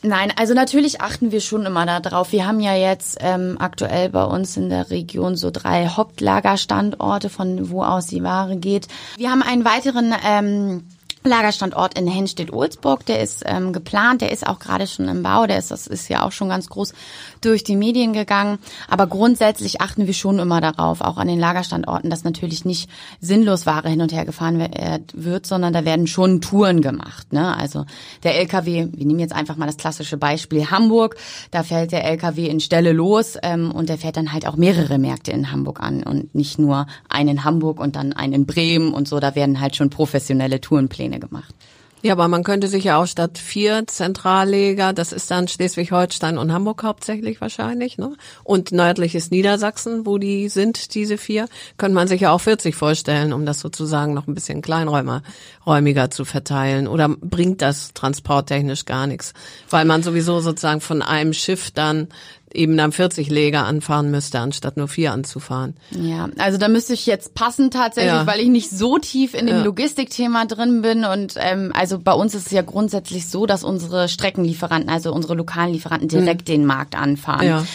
Nein, 0.01 0.31
also 0.37 0.53
natürlich 0.53 1.01
achten 1.01 1.33
wir 1.33 1.41
schon 1.41 1.65
immer 1.65 1.85
darauf. 1.85 2.31
Wir 2.31 2.47
haben 2.47 2.61
ja 2.61 2.73
jetzt 2.73 3.17
ähm, 3.19 3.57
aktuell 3.59 4.09
bei 4.09 4.23
uns 4.23 4.55
in 4.55 4.69
der 4.69 4.89
Region 4.89 5.35
so 5.35 5.51
drei 5.51 5.87
Hauptlagerstandorte, 5.87 7.29
von 7.29 7.69
wo 7.69 7.83
aus 7.83 8.07
die 8.07 8.23
Ware 8.23 8.55
geht. 8.55 8.87
Wir 9.17 9.29
haben 9.29 9.43
einen 9.43 9.65
weiteren 9.65 10.15
ähm, 10.25 10.85
Lagerstandort 11.23 11.99
in 11.99 12.07
Henstedt-Ohlsburg, 12.07 13.05
der 13.05 13.21
ist 13.21 13.43
ähm, 13.45 13.73
geplant, 13.73 14.21
der 14.21 14.31
ist 14.31 14.47
auch 14.47 14.59
gerade 14.59 14.87
schon 14.87 15.07
im 15.09 15.21
Bau, 15.21 15.47
der 15.47 15.57
ist, 15.57 15.69
das 15.69 15.85
ist 15.85 16.07
ja 16.07 16.25
auch 16.25 16.31
schon 16.31 16.47
ganz 16.47 16.69
groß 16.69 16.93
durch 17.41 17.63
die 17.63 17.75
Medien 17.75 18.13
gegangen. 18.13 18.59
Aber 18.87 19.07
grundsätzlich 19.07 19.81
achten 19.81 20.07
wir 20.07 20.13
schon 20.13 20.39
immer 20.39 20.61
darauf, 20.61 21.01
auch 21.01 21.17
an 21.17 21.27
den 21.27 21.39
Lagerstandorten, 21.39 22.09
dass 22.09 22.23
natürlich 22.23 22.63
nicht 22.63 22.89
sinnlos 23.19 23.65
Ware 23.65 23.89
hin 23.89 24.01
und 24.01 24.13
her 24.13 24.25
gefahren 24.25 24.61
äh, 24.61 24.99
wird, 25.13 25.45
sondern 25.45 25.73
da 25.73 25.83
werden 25.83 26.07
schon 26.07 26.39
Touren 26.39 26.81
gemacht. 26.81 27.33
Ne? 27.33 27.55
Also 27.55 27.85
der 28.23 28.37
LKW, 28.39 28.87
wir 28.91 29.05
nehmen 29.05 29.19
jetzt 29.19 29.35
einfach 29.35 29.57
mal 29.57 29.65
das 29.65 29.77
klassische 29.77 30.17
Beispiel 30.17 30.71
Hamburg, 30.71 31.17
da 31.51 31.63
fährt 31.63 31.91
der 31.91 32.05
LKW 32.05 32.47
in 32.47 32.61
Stelle 32.61 32.93
los 32.93 33.37
ähm, 33.43 33.71
und 33.71 33.89
der 33.89 33.97
fährt 33.97 34.15
dann 34.15 34.31
halt 34.31 34.47
auch 34.47 34.55
mehrere 34.55 34.97
Märkte 34.97 35.31
in 35.31 35.51
Hamburg 35.51 35.81
an 35.81 36.03
und 36.03 36.33
nicht 36.33 36.59
nur 36.59 36.87
einen 37.09 37.29
in 37.29 37.43
Hamburg 37.43 37.79
und 37.79 37.95
dann 37.95 38.13
einen 38.13 38.33
in 38.33 38.45
Bremen 38.45 38.93
und 38.93 39.07
so, 39.07 39.19
da 39.19 39.35
werden 39.35 39.59
halt 39.59 39.75
schon 39.75 39.89
professionelle 39.89 40.61
Tourenpläne 40.61 41.08
Pläne 41.09 41.19
gemacht. 41.19 41.53
Ja, 42.01 42.13
aber 42.13 42.29
man 42.29 42.45
könnte 42.45 42.69
sich 42.69 42.85
ja 42.85 42.95
auch 42.95 43.07
statt 43.07 43.37
vier 43.37 43.85
Zentralleger, 43.85 44.93
das 44.93 45.11
ist 45.11 45.29
dann 45.29 45.49
Schleswig-Holstein 45.49 46.37
und 46.37 46.53
Hamburg 46.53 46.81
hauptsächlich 46.83 47.41
wahrscheinlich, 47.41 47.97
ne? 47.97 48.15
Und 48.45 48.71
nördliches 48.71 49.31
Niedersachsen, 49.31 50.05
wo 50.05 50.17
die 50.17 50.47
sind, 50.47 50.95
diese 50.95 51.17
vier, 51.17 51.49
könnte 51.75 51.95
man 51.95 52.07
sich 52.07 52.21
ja 52.21 52.31
auch 52.31 52.39
40 52.39 52.73
vorstellen, 52.73 53.33
um 53.33 53.45
das 53.45 53.59
sozusagen 53.59 54.13
noch 54.13 54.27
ein 54.27 54.33
bisschen 54.33 54.61
kleinräumiger 54.61 56.09
zu 56.09 56.23
verteilen. 56.23 56.87
Oder 56.87 57.09
bringt 57.09 57.61
das 57.61 57.93
transporttechnisch 57.93 58.85
gar 58.85 59.05
nichts? 59.05 59.33
Weil 59.69 59.83
man 59.83 60.01
sowieso 60.01 60.39
sozusagen 60.39 60.79
von 60.79 61.01
einem 61.01 61.33
Schiff 61.33 61.69
dann 61.69 62.07
eben 62.53 62.77
dann 62.77 62.91
40 62.91 63.29
Leger 63.29 63.65
anfahren 63.65 64.09
müsste, 64.11 64.39
anstatt 64.39 64.77
nur 64.77 64.87
vier 64.87 65.13
anzufahren. 65.13 65.75
Ja, 65.91 66.29
also 66.37 66.57
da 66.57 66.67
müsste 66.67 66.93
ich 66.93 67.05
jetzt 67.05 67.35
passen 67.35 67.69
tatsächlich, 67.71 68.13
ja. 68.13 68.27
weil 68.27 68.39
ich 68.39 68.49
nicht 68.49 68.69
so 68.69 68.97
tief 68.97 69.33
in 69.33 69.45
dem 69.47 69.57
ja. 69.57 69.63
Logistikthema 69.63 70.45
drin 70.45 70.81
bin. 70.81 71.05
Und 71.05 71.35
ähm, 71.37 71.71
also 71.75 71.99
bei 71.99 72.13
uns 72.13 72.33
ist 72.35 72.47
es 72.47 72.51
ja 72.51 72.61
grundsätzlich 72.61 73.27
so, 73.27 73.45
dass 73.45 73.63
unsere 73.63 74.09
Streckenlieferanten, 74.09 74.89
also 74.89 75.13
unsere 75.13 75.35
lokalen 75.35 75.73
Lieferanten 75.73 76.07
direkt 76.07 76.47
mhm. 76.47 76.51
den 76.51 76.65
Markt 76.65 76.95
anfahren. 76.95 77.45
Ja. 77.45 77.65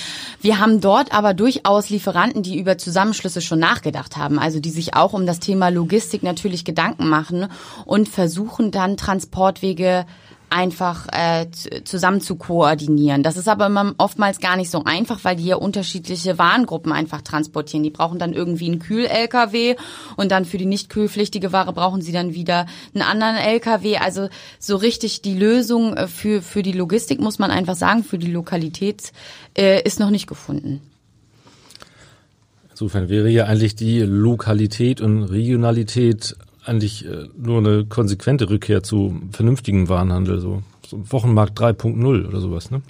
Wir 0.41 0.59
haben 0.59 0.81
dort 0.81 1.15
aber 1.15 1.35
durchaus 1.35 1.89
Lieferanten, 1.89 2.43
die 2.43 2.59
über 2.59 2.77
Zusammenschlüsse 2.77 3.41
schon 3.41 3.61
nachgedacht 3.61 4.17
haben, 4.17 4.39
also 4.39 4.61
die 4.61 4.71
sich 4.71 4.95
auch 4.95 5.13
um 5.13 5.25
das 5.25 5.41
Thema 5.41 5.69
Logistik 5.69 6.23
natürlich 6.23 6.65
Gedanken 6.65 7.09
machen 7.09 7.47
und 7.87 8.09
versuchen 8.09 8.71
dann 8.71 8.97
Transportwege 8.97 10.05
einfach 10.55 11.09
äh, 11.11 11.47
zusammen 11.83 12.21
zu 12.21 12.37
koordinieren. 12.37 13.25
Das 13.25 13.37
ist 13.37 13.49
aber 13.49 13.67
immer 13.67 13.93
oftmals 13.99 14.39
gar 14.39 14.57
nicht 14.57 14.71
so 14.71 14.85
einfach, 14.85 15.25
weil 15.25 15.35
die 15.35 15.47
ja 15.47 15.57
unterschiedliche 15.57 16.39
Warengruppen 16.39 16.93
einfach 16.93 17.23
transportieren. 17.23 17.83
Die 17.83 17.91
brauchen 17.91 18.21
dann 18.21 18.33
irgendwie 18.33 18.67
einen 18.67 18.79
Kühl-LKW 18.79 19.75
und 20.17 20.31
dann 20.31 20.45
für 20.45 20.57
die 20.57 20.67
nicht 20.67 20.91
kühlpflichtige 20.91 21.53
Ware 21.53 21.73
brauchen 21.73 22.03
sie 22.03 22.13
dann 22.13 22.35
wieder 22.35 22.67
einen 22.95 23.03
anderen 23.03 23.37
LKW. 23.37 23.97
Also 23.97 24.29
so 24.61 24.77
richtig 24.77 25.23
die 25.23 25.35
Lösung 25.35 25.97
äh, 25.97 26.07
für, 26.07 26.41
für 26.41 26.63
die 26.63 26.73
Logistik, 26.73 27.21
muss 27.21 27.41
man 27.41 27.51
einfach 27.51 27.75
sagen, 27.75 28.05
für 28.05 28.19
die 28.19 28.31
Lokalität 28.31 29.13
äh, 29.59 29.83
ist 29.83 29.99
noch 29.99 30.11
nicht 30.11 30.29
gefunden. 30.29 30.81
Insofern 32.71 33.09
wäre 33.09 33.29
ja 33.29 33.47
eigentlich 33.47 33.75
die 33.75 34.01
Lokalität 34.01 35.01
und 35.01 35.25
Regionalität 35.25 36.37
eigentlich 36.65 37.05
äh, 37.05 37.29
nur 37.37 37.59
eine 37.59 37.85
konsequente 37.85 38.49
Rückkehr 38.49 38.83
zu 38.83 39.21
vernünftigen 39.33 39.89
Warenhandel, 39.89 40.41
so, 40.41 40.63
so 40.87 41.01
Wochenmarkt 41.11 41.59
3.0 41.59 42.27
oder 42.27 42.41
sowas, 42.41 42.71
ne? 42.71 42.83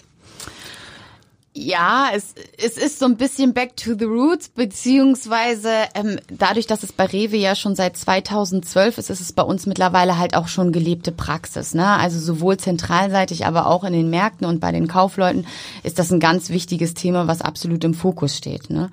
Ja, 1.57 2.09
es, 2.12 2.35
es 2.59 2.76
ist 2.76 2.99
so 2.99 3.04
ein 3.04 3.16
bisschen 3.16 3.54
back 3.54 3.76
to 3.76 3.95
the 3.97 4.07
roots, 4.07 4.49
beziehungsweise 4.49 5.70
ähm, 5.94 6.18
dadurch, 6.29 6.66
dass 6.66 6.83
es 6.83 6.90
bei 6.90 7.07
Rewe 7.07 7.37
ja 7.37 7.55
schon 7.55 7.77
seit 7.77 7.96
2012 7.96 8.98
ist, 8.98 9.09
ist 9.09 9.20
es 9.20 9.33
bei 9.33 9.44
uns 9.44 9.64
mittlerweile 9.64 10.18
halt 10.18 10.35
auch 10.35 10.48
schon 10.48 10.72
gelebte 10.72 11.12
Praxis. 11.12 11.72
Ne? 11.72 11.87
Also 11.87 12.18
sowohl 12.18 12.57
zentralseitig, 12.57 13.46
aber 13.46 13.68
auch 13.68 13.85
in 13.85 13.92
den 13.92 14.11
Märkten 14.11 14.48
und 14.48 14.59
bei 14.59 14.72
den 14.72 14.88
Kaufleuten 14.88 15.46
ist 15.85 16.01
das 16.01 16.11
ein 16.11 16.18
ganz 16.18 16.51
wichtiges 16.51 16.94
Thema, 16.94 17.29
was 17.29 17.40
absolut 17.40 17.85
im 17.85 17.94
Fokus 17.94 18.37
steht. 18.37 18.68
Ne? 18.68 18.90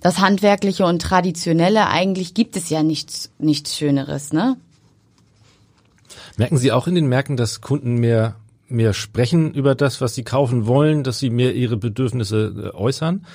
Das 0.00 0.18
Handwerkliche 0.18 0.84
und 0.86 1.02
Traditionelle, 1.02 1.88
eigentlich 1.88 2.34
gibt 2.34 2.56
es 2.56 2.70
ja 2.70 2.82
nichts, 2.82 3.30
nichts 3.38 3.76
Schöneres, 3.76 4.32
ne? 4.32 4.56
Merken 6.36 6.56
Sie 6.56 6.72
auch 6.72 6.86
in 6.86 6.94
den 6.94 7.06
Märkten, 7.06 7.36
dass 7.36 7.60
Kunden 7.60 7.96
mehr, 7.96 8.36
mehr 8.68 8.94
sprechen 8.94 9.52
über 9.52 9.74
das, 9.74 10.00
was 10.00 10.14
sie 10.14 10.24
kaufen 10.24 10.66
wollen, 10.66 11.04
dass 11.04 11.18
sie 11.18 11.28
mehr 11.28 11.54
ihre 11.54 11.76
Bedürfnisse 11.76 12.72
äh, 12.72 12.76
äußern? 12.76 13.26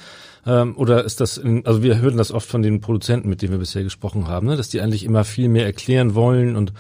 Ähm, 0.48 0.76
oder 0.76 1.04
ist 1.04 1.22
das, 1.22 1.38
in, 1.38 1.66
also 1.66 1.84
wir 1.84 2.00
hören 2.00 2.18
das 2.18 2.32
oft 2.32 2.50
von 2.50 2.62
den 2.62 2.82
Produzenten, 2.82 3.30
mit 3.30 3.42
denen 3.42 3.52
wir 3.52 3.60
bisher 3.60 3.84
gesprochen 3.84 4.28
haben, 4.28 4.48
ne, 4.48 4.58
dass 4.58 4.70
die 4.70 4.82
eigentlich 4.82 5.04
immer 5.04 5.24
viel 5.24 5.50
mehr 5.50 5.66
erklären 5.66 6.16
wollen 6.16 6.56
und 6.56 6.74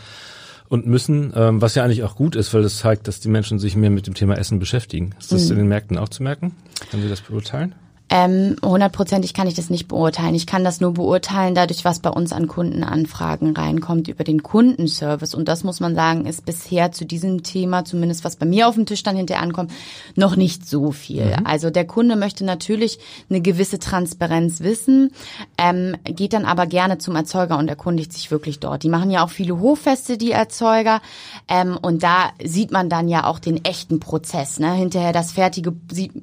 und 0.67 0.87
müssen, 0.87 1.31
ähm, 1.35 1.61
was 1.61 1.75
ja 1.75 1.83
eigentlich 1.83 2.01
auch 2.01 2.15
gut 2.15 2.35
ist, 2.35 2.51
weil 2.55 2.63
das 2.63 2.79
zeigt, 2.79 3.07
dass 3.07 3.19
die 3.19 3.29
Menschen 3.29 3.59
sich 3.59 3.75
mehr 3.75 3.91
mit 3.91 4.07
dem 4.07 4.15
Thema 4.15 4.35
Essen 4.35 4.57
beschäftigen. 4.57 5.13
Ist 5.19 5.31
das 5.31 5.45
mhm. 5.45 5.51
in 5.51 5.57
den 5.59 5.67
Märkten 5.67 5.97
auch 5.99 6.09
zu 6.09 6.23
merken? 6.23 6.55
Können 6.89 7.03
Sie 7.03 7.09
das 7.09 7.21
beurteilen? 7.21 7.75
Ähm, 8.07 8.55
hundertprozentig 8.63 9.33
kann 9.33 9.47
ich 9.47 9.55
das 9.55 9.71
nicht 9.71 9.87
beurteilen. 9.87 10.35
Ich 10.35 10.45
kann 10.45 10.63
das 10.63 10.79
nur 10.79 10.93
beurteilen 10.93 11.55
dadurch, 11.55 11.85
was 11.85 11.99
bei 11.99 12.11
uns 12.11 12.33
an 12.33 12.47
Kundenanfragen 12.47 13.55
reinkommt 13.55 14.07
über 14.07 14.23
den 14.23 14.43
Kundenservice. 14.43 15.33
Und 15.33 15.47
das 15.47 15.63
muss 15.63 15.79
man 15.79 15.95
sagen, 15.95 16.25
ist 16.25 16.45
bisher 16.45 16.91
zu 16.91 17.05
diesem 17.05 17.41
Thema, 17.41 17.83
zumindest 17.83 18.23
was 18.23 18.35
bei 18.35 18.45
mir 18.45 18.67
auf 18.67 18.75
dem 18.75 18.85
Tisch 18.85 19.01
dann 19.01 19.15
hinterher 19.15 19.41
ankommt, 19.41 19.71
noch 20.15 20.35
nicht 20.35 20.67
so 20.67 20.91
viel. 20.91 21.25
Mhm. 21.25 21.45
Also 21.45 21.71
der 21.71 21.85
Kunde 21.85 22.15
möchte 22.15 22.45
natürlich 22.45 22.99
eine 23.29 23.41
gewisse 23.41 23.79
Transparenz 23.79 24.61
wissen, 24.61 25.11
ähm, 25.57 25.97
geht 26.03 26.33
dann 26.33 26.45
aber 26.45 26.67
gerne 26.67 26.99
zum 26.99 27.15
Erzeuger 27.15 27.57
und 27.57 27.69
erkundigt 27.69 28.13
sich 28.13 28.29
wirklich 28.29 28.59
dort. 28.59 28.83
Die 28.83 28.89
machen 28.89 29.09
ja 29.09 29.23
auch 29.23 29.31
viele 29.31 29.59
Hoffeste, 29.59 30.17
die 30.17 30.31
Erzeuger. 30.31 31.01
Ähm, 31.47 31.77
und 31.81 32.03
da 32.03 32.31
sieht 32.43 32.71
man 32.71 32.87
dann 32.87 33.09
ja 33.09 33.25
auch 33.25 33.39
den 33.39 33.65
echten 33.65 33.99
Prozess. 33.99 34.59
Ne? 34.59 34.73
Hinterher 34.73 35.11
das 35.11 35.31
fertige, 35.31 35.73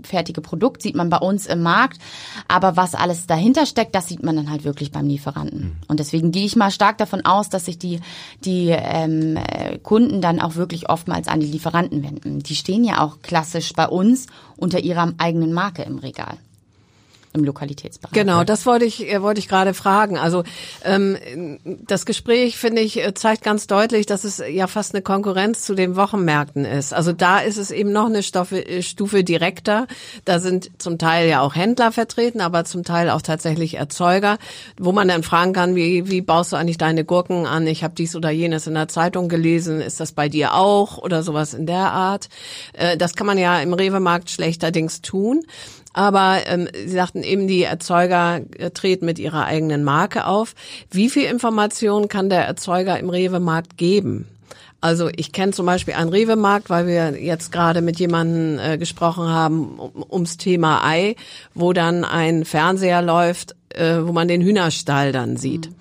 fertige 0.05 0.41
Produkt 0.41 0.83
sieht 0.83 0.95
man 0.95 1.11
bei 1.11 1.19
uns 1.19 1.47
im 1.47 1.63
Markt 1.63 1.73
Markt. 1.83 1.99
Aber 2.49 2.77
was 2.77 2.95
alles 2.95 3.27
dahinter 3.27 3.67
steckt, 3.67 3.95
das 3.95 4.09
sieht 4.09 4.23
man 4.23 4.37
dann 4.37 4.51
halt 4.51 4.65
wirklich 4.65 4.93
beim 4.93 5.07
Lieferanten. 5.07 5.61
Mhm. 5.61 5.73
Und 5.89 6.01
deswegen 6.01 6.33
gehe 6.33 6.47
ich 6.47 6.57
mal 6.57 6.71
stark 6.71 6.99
davon 6.99 7.25
aus, 7.25 7.49
dass 7.49 7.67
sich 7.67 7.79
die, 7.79 8.01
die 8.45 8.69
ähm, 8.71 9.39
Kunden 9.83 10.21
dann 10.21 10.41
auch 10.41 10.55
wirklich 10.57 10.89
oftmals 10.89 11.29
an 11.29 11.41
die 11.41 11.47
Lieferanten 11.47 12.03
wenden. 12.03 12.41
Die 12.41 12.57
stehen 12.57 12.85
ja 12.85 13.03
auch 13.03 13.21
klassisch 13.23 13.73
bei 13.73 13.87
uns 13.87 14.27
unter 14.57 14.81
ihrer 14.81 15.13
eigenen 15.19 15.53
Marke 15.53 15.83
im 15.83 15.99
Regal 15.99 16.39
im 17.35 17.45
Lokalitätsbereich. 17.45 18.13
Genau, 18.13 18.45
das 18.45 18.67
wollte 18.67 18.85
ich 18.85 19.11
äh, 19.11 19.23
wollte 19.23 19.39
ich 19.41 19.49
gerade 19.49 19.73
fragen. 19.75 20.19
Also 20.19 20.45
ähm, 20.85 21.59
das 21.87 22.05
Gespräch 22.05 22.59
finde 22.59 22.83
ich 22.83 22.99
äh, 22.99 23.15
zeigt 23.15 23.43
ganz 23.43 23.67
deutlich, 23.67 24.07
dass 24.07 24.25
es 24.25 24.43
ja 24.47 24.67
fast 24.67 24.95
eine 24.95 25.03
Konkurrenz 25.03 25.63
zu 25.63 25.75
den 25.75 25.97
Wochenmärkten 25.97 26.65
ist. 26.65 26.93
Also 26.93 27.13
da 27.13 27.39
ist 27.39 27.57
es 27.57 27.71
eben 27.71 27.93
noch 27.93 28.07
eine 28.07 28.23
Stufe, 28.23 28.65
äh, 28.67 28.83
Stufe 28.83 29.25
direkter. 29.25 29.87
Da 30.25 30.41
sind 30.41 30.71
zum 30.79 30.99
Teil 30.99 31.29
ja 31.29 31.41
auch 31.41 31.55
Händler 31.55 31.91
vertreten, 31.91 32.41
aber 32.41 32.65
zum 32.65 32.85
Teil 32.85 33.09
auch 33.09 33.23
tatsächlich 33.23 33.75
Erzeuger, 33.75 34.39
wo 34.79 34.93
man 34.93 35.09
dann 35.09 35.23
fragen 35.23 35.55
kann, 35.55 35.75
wie 35.75 36.11
wie 36.11 36.21
baust 36.21 36.53
du 36.53 36.57
eigentlich 36.57 36.79
deine 36.79 37.05
Gurken 37.05 37.47
an? 37.47 37.67
Ich 37.67 37.83
habe 37.83 37.95
dies 37.97 38.15
oder 38.15 38.31
jenes 38.31 38.67
in 38.67 38.75
der 38.75 38.89
Zeitung 38.89 39.29
gelesen. 39.29 39.81
Ist 39.81 40.01
das 40.01 40.13
bei 40.13 40.29
dir 40.29 40.55
auch 40.55 40.99
oder 40.99 41.23
sowas 41.23 41.55
in 41.55 41.67
der 41.67 41.93
Art? 41.93 42.29
Äh, 42.75 42.99
das 42.99 43.15
kann 43.15 43.27
man 43.27 43.39
ja 43.39 43.59
im 43.61 43.73
Rewe-Markt 43.73 44.31
schlechterdings 44.31 45.01
tun. 45.01 45.45
Aber 45.93 46.41
ähm, 46.47 46.69
Sie 46.73 46.93
sagten 46.93 47.23
eben, 47.23 47.47
die 47.47 47.63
Erzeuger 47.63 48.41
äh, 48.59 48.71
treten 48.71 49.05
mit 49.05 49.19
ihrer 49.19 49.45
eigenen 49.45 49.85
Marke 49.85 50.27
auf. 50.27 50.55
Wie 50.91 51.11
viel 51.11 51.25
Information 51.25 52.09
kann 52.09 52.31
der 52.31 52.47
Erzeuger 52.47 52.99
im 52.99 53.11
Rewe-Markt 53.11 53.77
geben? 53.77 54.27
Also 54.81 55.09
ich 55.15 55.31
kenne 55.31 55.53
zum 55.53 55.65
Beispiel 55.65 55.95
einen 55.95 56.11
Rewe-Markt, 56.11 56.69
weil 56.69 56.89
wir 56.89 57.23
jetzt 57.23 57.53
gerade 57.53 57.83
mit 57.83 58.01
jemandem 58.01 58.59
äh, 58.59 58.79
gesprochen 58.79 59.29
haben 59.29 59.79
um, 59.79 60.05
ums 60.11 60.39
Thema 60.39 60.85
Ei, 60.85 61.15
wo 61.55 61.73
dann 61.73 62.05
ein 62.05 62.45
Fernseher 62.45 63.01
läuft, 63.01 63.55
äh, 63.69 63.99
wo 64.03 64.13
man 64.13 64.27
den 64.27 64.43
Hühnerstall 64.43 65.13
dann 65.13 65.37
sieht. 65.37 65.71
Mhm. 65.71 65.75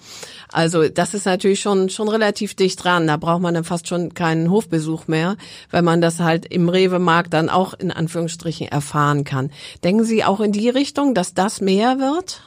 Also 0.51 0.89
das 0.89 1.13
ist 1.13 1.25
natürlich 1.25 1.61
schon, 1.61 1.89
schon 1.89 2.09
relativ 2.09 2.55
dicht 2.55 2.83
dran. 2.83 3.07
Da 3.07 3.17
braucht 3.17 3.41
man 3.41 3.53
dann 3.53 3.63
fast 3.63 3.87
schon 3.87 4.13
keinen 4.13 4.51
Hofbesuch 4.51 5.07
mehr, 5.07 5.37
weil 5.69 5.81
man 5.81 6.01
das 6.01 6.19
halt 6.19 6.45
im 6.45 6.67
Rewe-Markt 6.67 7.33
dann 7.33 7.49
auch 7.49 7.73
in 7.73 7.91
Anführungsstrichen 7.91 8.67
erfahren 8.67 9.23
kann. 9.23 9.51
Denken 9.83 10.03
Sie 10.03 10.23
auch 10.23 10.41
in 10.41 10.51
die 10.51 10.69
Richtung, 10.69 11.13
dass 11.13 11.33
das 11.33 11.61
mehr 11.61 11.99
wird? 11.99 12.41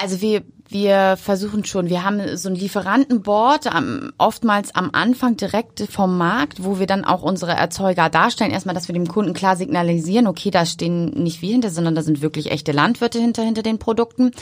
Also 0.00 0.20
wir 0.20 0.42
wir 0.70 1.16
versuchen 1.16 1.64
schon, 1.64 1.88
wir 1.88 2.04
haben 2.04 2.36
so 2.36 2.50
ein 2.50 2.54
Lieferantenboard, 2.54 3.70
oftmals 4.18 4.74
am 4.74 4.90
Anfang 4.92 5.36
direkt 5.36 5.80
vom 5.90 6.18
Markt, 6.18 6.62
wo 6.62 6.78
wir 6.78 6.86
dann 6.86 7.04
auch 7.04 7.22
unsere 7.22 7.52
Erzeuger 7.52 8.10
darstellen. 8.10 8.50
Erstmal, 8.50 8.74
dass 8.74 8.86
wir 8.86 8.92
dem 8.92 9.08
Kunden 9.08 9.32
klar 9.32 9.56
signalisieren, 9.56 10.26
okay, 10.26 10.50
da 10.50 10.66
stehen 10.66 11.10
nicht 11.10 11.40
wir 11.40 11.52
hinter, 11.52 11.70
sondern 11.70 11.94
da 11.94 12.02
sind 12.02 12.20
wirklich 12.20 12.50
echte 12.50 12.72
Landwirte 12.72 13.18
hinter, 13.18 13.42
hinter 13.42 13.62
den 13.62 13.78
Produkten. 13.78 14.32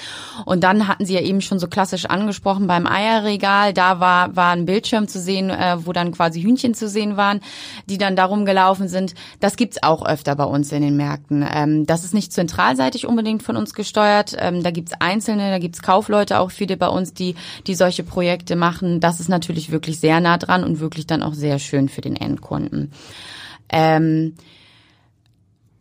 Und 0.44 0.64
dann 0.64 0.88
hatten 0.88 1.06
Sie 1.06 1.14
ja 1.14 1.20
eben 1.20 1.40
schon 1.40 1.60
so 1.60 1.68
klassisch 1.68 2.06
angesprochen 2.06 2.66
beim 2.66 2.88
Eierregal, 2.88 3.72
da 3.72 4.00
war, 4.00 4.34
war 4.34 4.50
ein 4.50 4.66
Bildschirm 4.66 5.06
zu 5.06 5.20
sehen, 5.20 5.50
äh, 5.50 5.76
wo 5.86 5.92
dann 5.92 6.10
quasi 6.10 6.42
Hühnchen 6.42 6.74
zu 6.74 6.88
sehen 6.88 7.16
waren, 7.16 7.40
die 7.88 7.98
dann 7.98 8.16
darum 8.16 8.44
gelaufen 8.44 8.88
sind. 8.88 9.14
Das 9.38 9.56
gibt's 9.56 9.80
auch 9.82 10.04
öfter 10.04 10.34
bei 10.34 10.44
uns 10.44 10.72
in 10.72 10.82
den 10.82 10.96
Märkten. 10.96 11.46
Ähm, 11.48 11.86
das 11.86 12.02
ist 12.02 12.14
nicht 12.14 12.32
zentralseitig 12.32 13.06
unbedingt 13.06 13.44
von 13.44 13.56
uns 13.56 13.74
gesteuert. 13.74 14.36
Ähm, 14.38 14.64
da 14.64 14.72
gibt's 14.72 14.92
Einzelne, 14.98 15.50
da 15.50 15.58
gibt's 15.58 15.82
Kaufleute, 15.82 16.15
Leute, 16.16 16.40
auch 16.40 16.50
viele 16.50 16.76
bei 16.76 16.88
uns, 16.88 17.12
die, 17.12 17.34
die 17.66 17.74
solche 17.74 18.02
Projekte 18.02 18.56
machen. 18.56 19.00
Das 19.00 19.20
ist 19.20 19.28
natürlich 19.28 19.70
wirklich 19.70 20.00
sehr 20.00 20.20
nah 20.20 20.38
dran 20.38 20.64
und 20.64 20.80
wirklich 20.80 21.06
dann 21.06 21.22
auch 21.22 21.34
sehr 21.34 21.58
schön 21.58 21.88
für 21.88 22.00
den 22.00 22.16
Endkunden. 22.16 22.92
Ähm, 23.68 24.34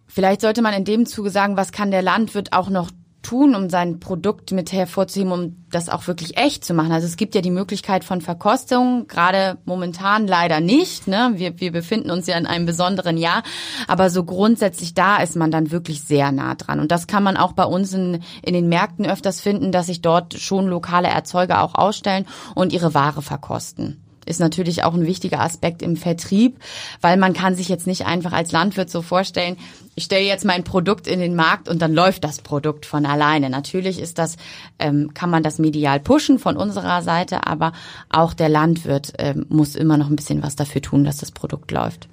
vielleicht 0.08 0.42
sollte 0.42 0.62
man 0.62 0.74
in 0.74 0.86
dem 0.86 1.06
Zuge 1.06 1.30
sagen, 1.30 1.58
was 1.58 1.72
kann 1.72 1.92
der 1.92 2.02
Landwirt 2.02 2.54
auch 2.54 2.70
noch 2.70 2.92
tun, 3.26 3.56
um 3.56 3.70
sein 3.70 4.00
Produkt 4.00 4.52
mit 4.52 4.72
hervorzuheben, 4.72 5.32
um 5.32 5.66
das 5.72 5.90
auch 5.90 6.06
wirklich 6.08 6.38
echt 6.38 6.64
zu 6.64 6.74
machen? 6.74 6.92
Also 6.92 7.08
es 7.08 7.18
gibt 7.18 7.34
ja 7.34 7.42
die 7.42 7.52
Möglichkeit 7.52 8.04
von 8.04 8.22
Verkostung, 8.22 9.08
gerade 9.08 9.58
momentan 9.66 10.28
leider 10.28 10.60
nicht. 10.60 11.08
Ne? 11.08 11.32
Wir, 11.36 11.60
wir 11.60 11.72
befinden 11.72 12.12
uns 12.12 12.28
ja 12.28 12.38
in 12.38 12.46
einem 12.46 12.66
besonderen 12.66 13.18
Jahr, 13.18 13.44
aber 13.88 14.10
so 14.10 14.24
grundsätzlich 14.24 14.94
da 14.94 15.18
ist 15.18 15.36
man 15.36 15.50
dann 15.50 15.72
wirklich 15.72 16.04
sehr 16.04 16.32
nah 16.32 16.54
dran. 16.54 16.80
Und 16.80 16.92
das 16.92 17.08
kann 17.08 17.24
man 17.24 17.36
auch 17.36 17.54
bei 17.54 17.66
uns 17.66 17.94
in, 17.94 18.22
in 18.44 18.54
den 18.54 18.70
Märkten 18.70 19.06
öfters 19.06 19.42
finden, 19.42 19.72
dass 19.72 19.88
sich 19.88 20.02
dort 20.02 20.36
schon 20.36 20.68
lokale 20.68 21.08
Erzeuger 21.08 21.64
auch 21.64 21.74
ausstellen 21.74 22.26
und 22.54 22.72
ihre 22.74 22.94
Ware 22.94 23.24
verkosten 23.24 24.05
ist 24.26 24.40
natürlich 24.40 24.84
auch 24.84 24.94
ein 24.94 25.06
wichtiger 25.06 25.40
Aspekt 25.40 25.82
im 25.82 25.98
Vertrieb, 25.98 26.60
weil 27.02 27.18
man 27.18 27.34
kann 27.34 27.56
sich 27.56 27.70
jetzt 27.70 27.88
nicht 27.88 28.06
einfach 28.06 28.34
als 28.34 28.52
Landwirt 28.52 28.90
so 28.90 29.02
vorstellen, 29.02 29.58
ich 29.96 30.06
stelle 30.06 30.26
jetzt 30.26 30.44
mein 30.44 30.64
Produkt 30.64 31.08
in 31.08 31.20
den 31.20 31.36
Markt 31.36 31.70
und 31.70 31.82
dann 31.82 31.94
läuft 31.94 32.26
das 32.26 32.42
Produkt 32.42 32.86
von 32.86 33.06
alleine. 33.06 33.50
Natürlich 33.50 34.00
ist 34.00 34.18
das, 34.18 34.36
ähm, 34.78 35.14
kann 35.14 35.30
man 35.30 35.42
das 35.42 35.58
medial 35.58 36.00
pushen 36.02 36.38
von 36.38 36.58
unserer 36.58 37.02
Seite, 37.02 37.48
aber 37.48 37.72
auch 38.10 38.34
der 38.34 38.50
Landwirt 38.50 39.14
ähm, 39.18 39.46
muss 39.50 39.76
immer 39.76 39.98
noch 39.98 40.10
ein 40.10 40.16
bisschen 40.18 40.44
was 40.44 40.56
dafür 40.56 40.82
tun, 40.82 41.06
dass 41.06 41.18
das 41.18 41.32
Produkt 41.32 41.72
läuft. 41.72 42.10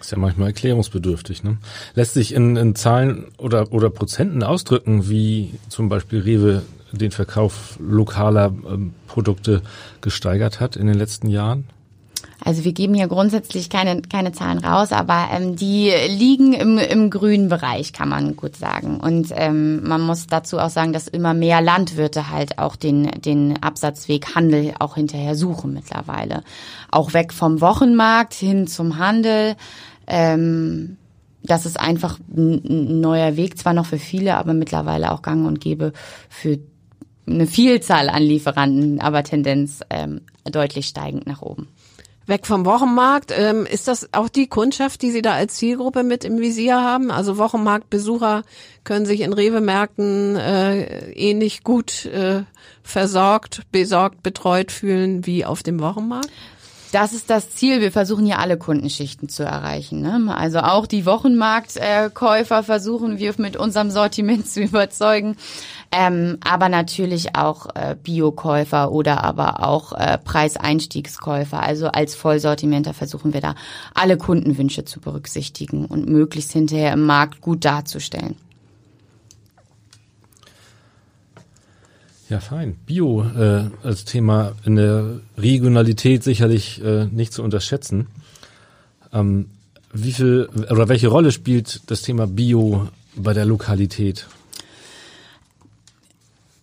Ist 0.00 0.12
ja 0.12 0.18
manchmal 0.18 0.48
erklärungsbedürftig. 0.48 1.42
Ne? 1.42 1.58
Lässt 1.94 2.14
sich 2.14 2.32
in, 2.32 2.56
in 2.56 2.74
Zahlen 2.74 3.26
oder, 3.36 3.70
oder 3.72 3.90
Prozenten 3.90 4.42
ausdrücken, 4.42 5.10
wie 5.10 5.52
zum 5.68 5.90
Beispiel 5.90 6.20
Rewe 6.20 6.62
den 6.92 7.10
Verkauf 7.10 7.78
lokaler 7.80 8.52
ähm, 8.68 8.94
Produkte 9.06 9.62
gesteigert 10.00 10.60
hat 10.60 10.76
in 10.76 10.86
den 10.86 10.96
letzten 10.96 11.28
Jahren? 11.28 11.64
Also 12.42 12.64
wir 12.64 12.72
geben 12.72 12.94
hier 12.94 13.08
grundsätzlich 13.08 13.68
keine, 13.68 14.00
keine 14.02 14.32
Zahlen 14.32 14.58
raus, 14.58 14.92
aber 14.92 15.28
ähm, 15.32 15.56
die 15.56 15.92
liegen 16.08 16.52
im, 16.54 16.78
im 16.78 17.10
grünen 17.10 17.48
Bereich, 17.48 17.92
kann 17.92 18.08
man 18.08 18.34
gut 18.36 18.56
sagen. 18.56 18.98
Und 18.98 19.28
ähm, 19.34 19.86
man 19.86 20.00
muss 20.00 20.26
dazu 20.26 20.58
auch 20.58 20.70
sagen, 20.70 20.92
dass 20.92 21.06
immer 21.06 21.34
mehr 21.34 21.60
Landwirte 21.60 22.30
halt 22.30 22.58
auch 22.58 22.76
den, 22.76 23.10
den 23.20 23.62
Absatzweg 23.62 24.34
Handel 24.34 24.72
auch 24.78 24.94
hinterher 24.94 25.34
suchen 25.34 25.74
mittlerweile. 25.74 26.42
Auch 26.90 27.12
weg 27.12 27.32
vom 27.32 27.60
Wochenmarkt 27.60 28.32
hin 28.32 28.66
zum 28.66 28.98
Handel. 28.98 29.56
Ähm, 30.06 30.96
das 31.42 31.66
ist 31.66 31.78
einfach 31.78 32.18
ein 32.34 33.00
neuer 33.00 33.36
Weg, 33.36 33.58
zwar 33.58 33.72
noch 33.72 33.86
für 33.86 33.98
viele, 33.98 34.36
aber 34.36 34.54
mittlerweile 34.54 35.12
auch 35.12 35.22
gang 35.22 35.46
und 35.46 35.60
gäbe 35.60 35.92
für 36.28 36.58
eine 37.30 37.46
Vielzahl 37.46 38.08
an 38.08 38.22
Lieferanten, 38.22 39.00
aber 39.00 39.22
Tendenz 39.22 39.80
ähm, 39.90 40.22
deutlich 40.44 40.86
steigend 40.86 41.26
nach 41.26 41.42
oben. 41.42 41.68
Weg 42.26 42.46
vom 42.46 42.64
Wochenmarkt. 42.64 43.32
Ähm, 43.36 43.66
ist 43.66 43.88
das 43.88 44.08
auch 44.12 44.28
die 44.28 44.46
Kundschaft, 44.46 45.02
die 45.02 45.10
Sie 45.10 45.20
da 45.20 45.32
als 45.34 45.56
Zielgruppe 45.56 46.02
mit 46.02 46.24
im 46.24 46.38
Visier 46.38 46.80
haben? 46.80 47.10
Also 47.10 47.36
Wochenmarktbesucher 47.38 48.44
können 48.84 49.04
sich 49.04 49.20
in 49.20 49.32
Rewe-Märkten 49.32 50.36
äh, 50.36 51.10
ähnlich 51.12 51.64
gut 51.64 52.06
äh, 52.06 52.44
versorgt, 52.82 53.62
besorgt, 53.72 54.22
betreut 54.22 54.70
fühlen 54.70 55.26
wie 55.26 55.44
auf 55.44 55.62
dem 55.62 55.80
Wochenmarkt? 55.80 56.30
Das 56.92 57.12
ist 57.12 57.30
das 57.30 57.50
Ziel. 57.50 57.80
Wir 57.80 57.92
versuchen 57.92 58.26
ja 58.26 58.38
alle 58.38 58.56
Kundenschichten 58.56 59.28
zu 59.28 59.44
erreichen. 59.44 60.00
Ne? 60.00 60.34
Also 60.36 60.58
auch 60.60 60.86
die 60.86 61.06
Wochenmarktkäufer 61.06 62.64
versuchen 62.64 63.18
wir 63.18 63.34
mit 63.38 63.56
unserem 63.56 63.90
Sortiment 63.90 64.48
zu 64.48 64.60
überzeugen. 64.60 65.36
Ähm, 65.92 66.38
aber 66.44 66.68
natürlich 66.68 67.34
auch 67.34 67.66
äh, 67.74 67.96
Biokäufer 68.00 68.92
oder 68.92 69.24
aber 69.24 69.66
auch 69.66 69.92
äh, 69.92 70.18
Preiseinstiegskäufer. 70.18 71.60
Also 71.60 71.88
als 71.88 72.14
Vollsortimenter 72.14 72.94
versuchen 72.94 73.34
wir 73.34 73.40
da 73.40 73.56
alle 73.92 74.16
Kundenwünsche 74.16 74.84
zu 74.84 75.00
berücksichtigen 75.00 75.86
und 75.86 76.08
möglichst 76.08 76.52
hinterher 76.52 76.92
im 76.92 77.06
Markt 77.06 77.40
gut 77.40 77.64
darzustellen. 77.64 78.36
Ja, 82.28 82.38
fein. 82.38 82.76
Bio 82.86 83.24
äh, 83.24 83.64
als 83.82 84.04
Thema 84.04 84.52
in 84.64 84.76
der 84.76 85.18
Regionalität 85.36 86.22
sicherlich 86.22 86.80
äh, 86.84 87.06
nicht 87.06 87.32
zu 87.32 87.42
unterschätzen. 87.42 88.06
Ähm, 89.12 89.46
wie 89.92 90.12
viel 90.12 90.48
oder 90.70 90.88
welche 90.88 91.08
Rolle 91.08 91.32
spielt 91.32 91.90
das 91.90 92.02
Thema 92.02 92.28
Bio 92.28 92.86
bei 93.16 93.32
der 93.32 93.44
Lokalität? 93.44 94.28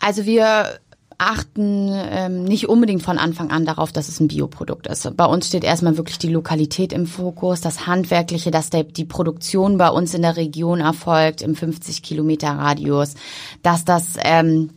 Also 0.08 0.26
wir 0.26 0.80
achten 1.18 1.90
ähm, 1.92 2.46
nicht 2.46 2.70
unbedingt 2.70 3.04
von 3.04 3.18
Anfang 3.18 3.52
an 3.52 3.66
darauf, 3.66 3.92
dass 3.92 4.08
es 4.08 4.22
ein 4.22 4.30
Bioprodukt 4.30 4.88
ist. 4.88 5.18
Bei 5.18 5.26
uns 5.26 5.50
steht 5.50 5.66
erstmal 5.66 5.98
wirklich 5.98 6.18
die 6.18 6.30
Lokalität 6.30 6.94
im 6.94 7.08
Fokus, 7.08 7.60
das 7.60 7.88
Handwerkliche, 7.88 8.50
dass 8.50 8.70
der, 8.70 8.86
die 8.86 9.04
Produktion 9.04 9.78
bei 9.78 9.90
uns 9.90 10.14
in 10.14 10.22
der 10.22 10.38
Region 10.38 10.80
erfolgt, 10.80 11.42
im 11.42 11.56
50 11.56 12.04
Kilometer 12.04 12.52
Radius, 12.52 13.16
dass 13.64 13.84
das 13.84 14.14
ähm, 14.24 14.70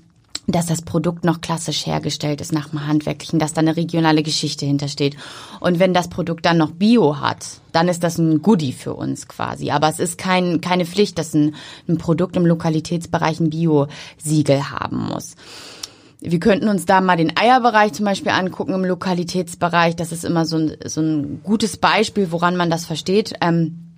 dass 0.53 0.67
das 0.67 0.83
Produkt 0.83 1.25
noch 1.25 1.41
klassisch 1.41 1.87
hergestellt 1.87 2.41
ist 2.41 2.53
nach 2.53 2.69
dem 2.69 2.87
Handwerklichen, 2.87 3.39
dass 3.39 3.53
da 3.53 3.61
eine 3.61 3.77
regionale 3.77 4.23
Geschichte 4.23 4.67
hintersteht. 4.67 5.17
Und 5.61 5.79
wenn 5.79 5.95
das 5.95 6.09
Produkt 6.09 6.47
dann 6.47 6.59
noch 6.59 6.71
Bio 6.71 7.21
hat, 7.21 7.47
dann 7.73 7.89
ist 7.89 8.03
das 8.03 8.19
ein 8.19 8.43
Goodie 8.43 8.73
für 8.73 8.95
uns 8.95 9.29
quasi. 9.29 9.71
Aber 9.71 9.89
es 9.89 9.99
ist 9.99 10.19
kein, 10.19 10.61
keine 10.61 10.87
Pflicht, 10.87 11.19
dass 11.19 11.35
ein, 11.35 11.55
ein 11.89 11.99
Produkt 11.99 12.37
im 12.37 12.47
Lokalitätsbereich 12.47 13.41
ein 13.41 13.51
Bio-Siegel 13.51 14.71
haben 14.71 14.99
muss. 14.99 15.35
Wir 16.21 16.39
könnten 16.39 16.69
uns 16.69 16.85
da 16.85 17.01
mal 17.01 17.17
den 17.17 17.37
Eierbereich 17.37 17.95
zum 17.95 18.05
Beispiel 18.05 18.33
angucken 18.33 18.75
im 18.75 18.85
Lokalitätsbereich. 18.85 19.97
Das 19.97 20.13
ist 20.13 20.25
immer 20.25 20.45
so 20.45 20.59
ein, 20.59 20.77
so 20.85 21.01
ein 21.01 21.41
gutes 21.43 21.79
Beispiel, 21.79 22.31
woran 22.31 22.57
man 22.57 22.71
das 22.71 22.85
versteht. 22.85 23.35
Ähm, 23.41 23.90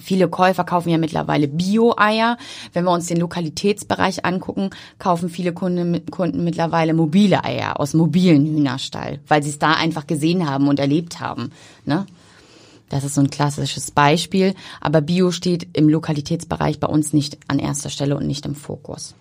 Viele 0.00 0.28
Käufer 0.28 0.64
kaufen 0.64 0.90
ja 0.90 0.98
mittlerweile 0.98 1.48
Bio-Eier. 1.48 2.36
Wenn 2.72 2.84
wir 2.84 2.92
uns 2.92 3.06
den 3.06 3.18
Lokalitätsbereich 3.18 4.24
angucken, 4.24 4.70
kaufen 4.98 5.28
viele 5.28 5.52
Kunden, 5.52 6.06
Kunden 6.06 6.44
mittlerweile 6.44 6.94
mobile 6.94 7.44
Eier 7.44 7.80
aus 7.80 7.94
mobilen 7.94 8.46
Hühnerstall, 8.46 9.20
weil 9.28 9.42
sie 9.42 9.50
es 9.50 9.58
da 9.58 9.72
einfach 9.72 10.06
gesehen 10.06 10.48
haben 10.48 10.68
und 10.68 10.78
erlebt 10.78 11.20
haben. 11.20 11.50
Ne? 11.84 12.06
Das 12.88 13.04
ist 13.04 13.14
so 13.14 13.20
ein 13.20 13.30
klassisches 13.30 13.90
Beispiel. 13.90 14.54
Aber 14.80 15.00
Bio 15.00 15.30
steht 15.30 15.68
im 15.76 15.88
Lokalitätsbereich 15.88 16.80
bei 16.80 16.86
uns 16.86 17.12
nicht 17.12 17.38
an 17.48 17.58
erster 17.58 17.90
Stelle 17.90 18.16
und 18.16 18.26
nicht 18.26 18.46
im 18.46 18.54
Fokus. 18.54 19.14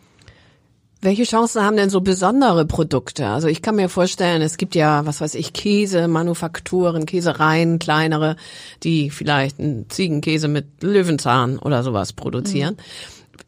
Welche 1.06 1.24
Chancen 1.24 1.62
haben 1.62 1.78
denn 1.78 1.92
so 1.92 2.02
besondere 2.02 2.66
Produkte? 2.66 3.28
Also 3.28 3.48
ich 3.48 3.62
kann 3.62 3.76
mir 3.76 3.90
vorstellen, 3.90 4.42
es 4.42 4.58
gibt 4.58 4.74
ja, 4.74 5.06
was 5.06 5.22
weiß 5.22 5.36
ich, 5.36 5.54
Käse, 5.54 6.08
Manufakturen, 6.08 7.06
Käsereien, 7.06 7.78
kleinere, 7.78 8.38
die 8.82 9.12
vielleicht 9.12 9.60
einen 9.60 9.88
Ziegenkäse 9.88 10.48
mit 10.48 10.82
Löwenzahn 10.82 11.60
oder 11.60 11.84
sowas 11.84 12.14
produzieren. 12.14 12.78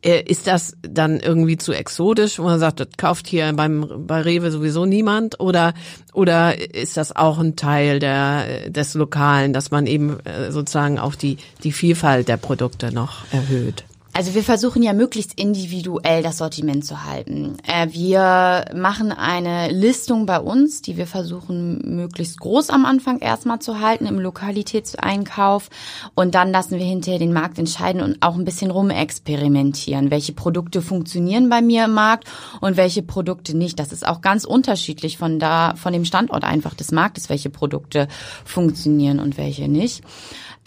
Mhm. 0.03 0.11
Ist 0.27 0.45
das 0.45 0.77
dann 0.83 1.19
irgendwie 1.19 1.57
zu 1.57 1.73
exotisch, 1.73 2.37
wo 2.37 2.43
man 2.43 2.59
sagt, 2.59 2.79
das 2.79 2.89
kauft 2.95 3.25
hier 3.25 3.51
beim, 3.53 4.05
bei 4.05 4.21
Rewe 4.21 4.51
sowieso 4.51 4.85
niemand? 4.85 5.39
Oder, 5.39 5.73
oder 6.13 6.59
ist 6.75 6.95
das 6.95 7.15
auch 7.15 7.39
ein 7.39 7.55
Teil 7.55 7.97
der, 7.97 8.69
des 8.69 8.93
Lokalen, 8.93 9.53
dass 9.53 9.71
man 9.71 9.87
eben 9.87 10.19
äh, 10.25 10.51
sozusagen 10.51 10.99
auch 10.99 11.15
die, 11.15 11.37
die 11.63 11.71
Vielfalt 11.71 12.27
der 12.27 12.37
Produkte 12.37 12.93
noch 12.93 13.23
erhöht? 13.31 13.83
Also 14.17 14.33
wir 14.33 14.41
versuchen 14.41 14.81
ja 14.81 14.93
möglichst 14.93 15.39
individuell 15.39 16.23
das 16.23 16.39
Sortiment 16.39 16.83
zu 16.83 17.05
halten. 17.05 17.55
Äh, 17.67 17.89
wir 17.91 18.65
machen 18.73 19.11
eine 19.11 19.69
Listung 19.71 20.25
bei 20.25 20.39
uns, 20.39 20.81
die 20.81 20.97
wir 20.97 21.05
versuchen 21.05 21.95
möglichst 21.95 22.39
groß 22.39 22.71
am 22.71 22.87
Anfang 22.87 23.19
erstmal 23.19 23.59
zu 23.59 23.79
halten 23.79 24.07
im 24.07 24.19
Lokalitätseinkauf 24.19 25.69
und 26.15 26.33
dann 26.33 26.51
lassen 26.51 26.79
wir 26.79 26.85
hinterher 26.85 27.19
den 27.19 27.31
Markt 27.31 27.59
entscheiden 27.59 28.01
und 28.01 28.17
auch 28.21 28.33
ein 28.33 28.43
bisschen 28.43 28.71
rumexperimentieren, 28.71 30.09
welche 30.09 30.33
Produkte 30.33 30.81
funktionieren 30.81 31.47
bei 31.47 31.61
mir 31.61 31.85
im 31.85 31.93
Markt 31.93 32.27
und 32.59 32.75
welche 32.75 33.03
Produkte 33.03 33.55
nicht. 33.55 33.77
Das 33.77 33.91
ist 33.91 34.07
auch 34.07 34.21
ganz 34.21 34.45
unterschiedlich 34.45 35.19
von 35.19 35.37
da 35.37 35.75
von 35.75 35.93
dem 35.93 36.05
Standort 36.05 36.43
einfach 36.43 36.73
des 36.73 36.91
Marktes, 36.91 37.29
welche 37.29 37.51
Produkte 37.51 38.07
funktionieren 38.45 39.19
und 39.19 39.37
welche 39.37 39.67
nicht. 39.67 40.03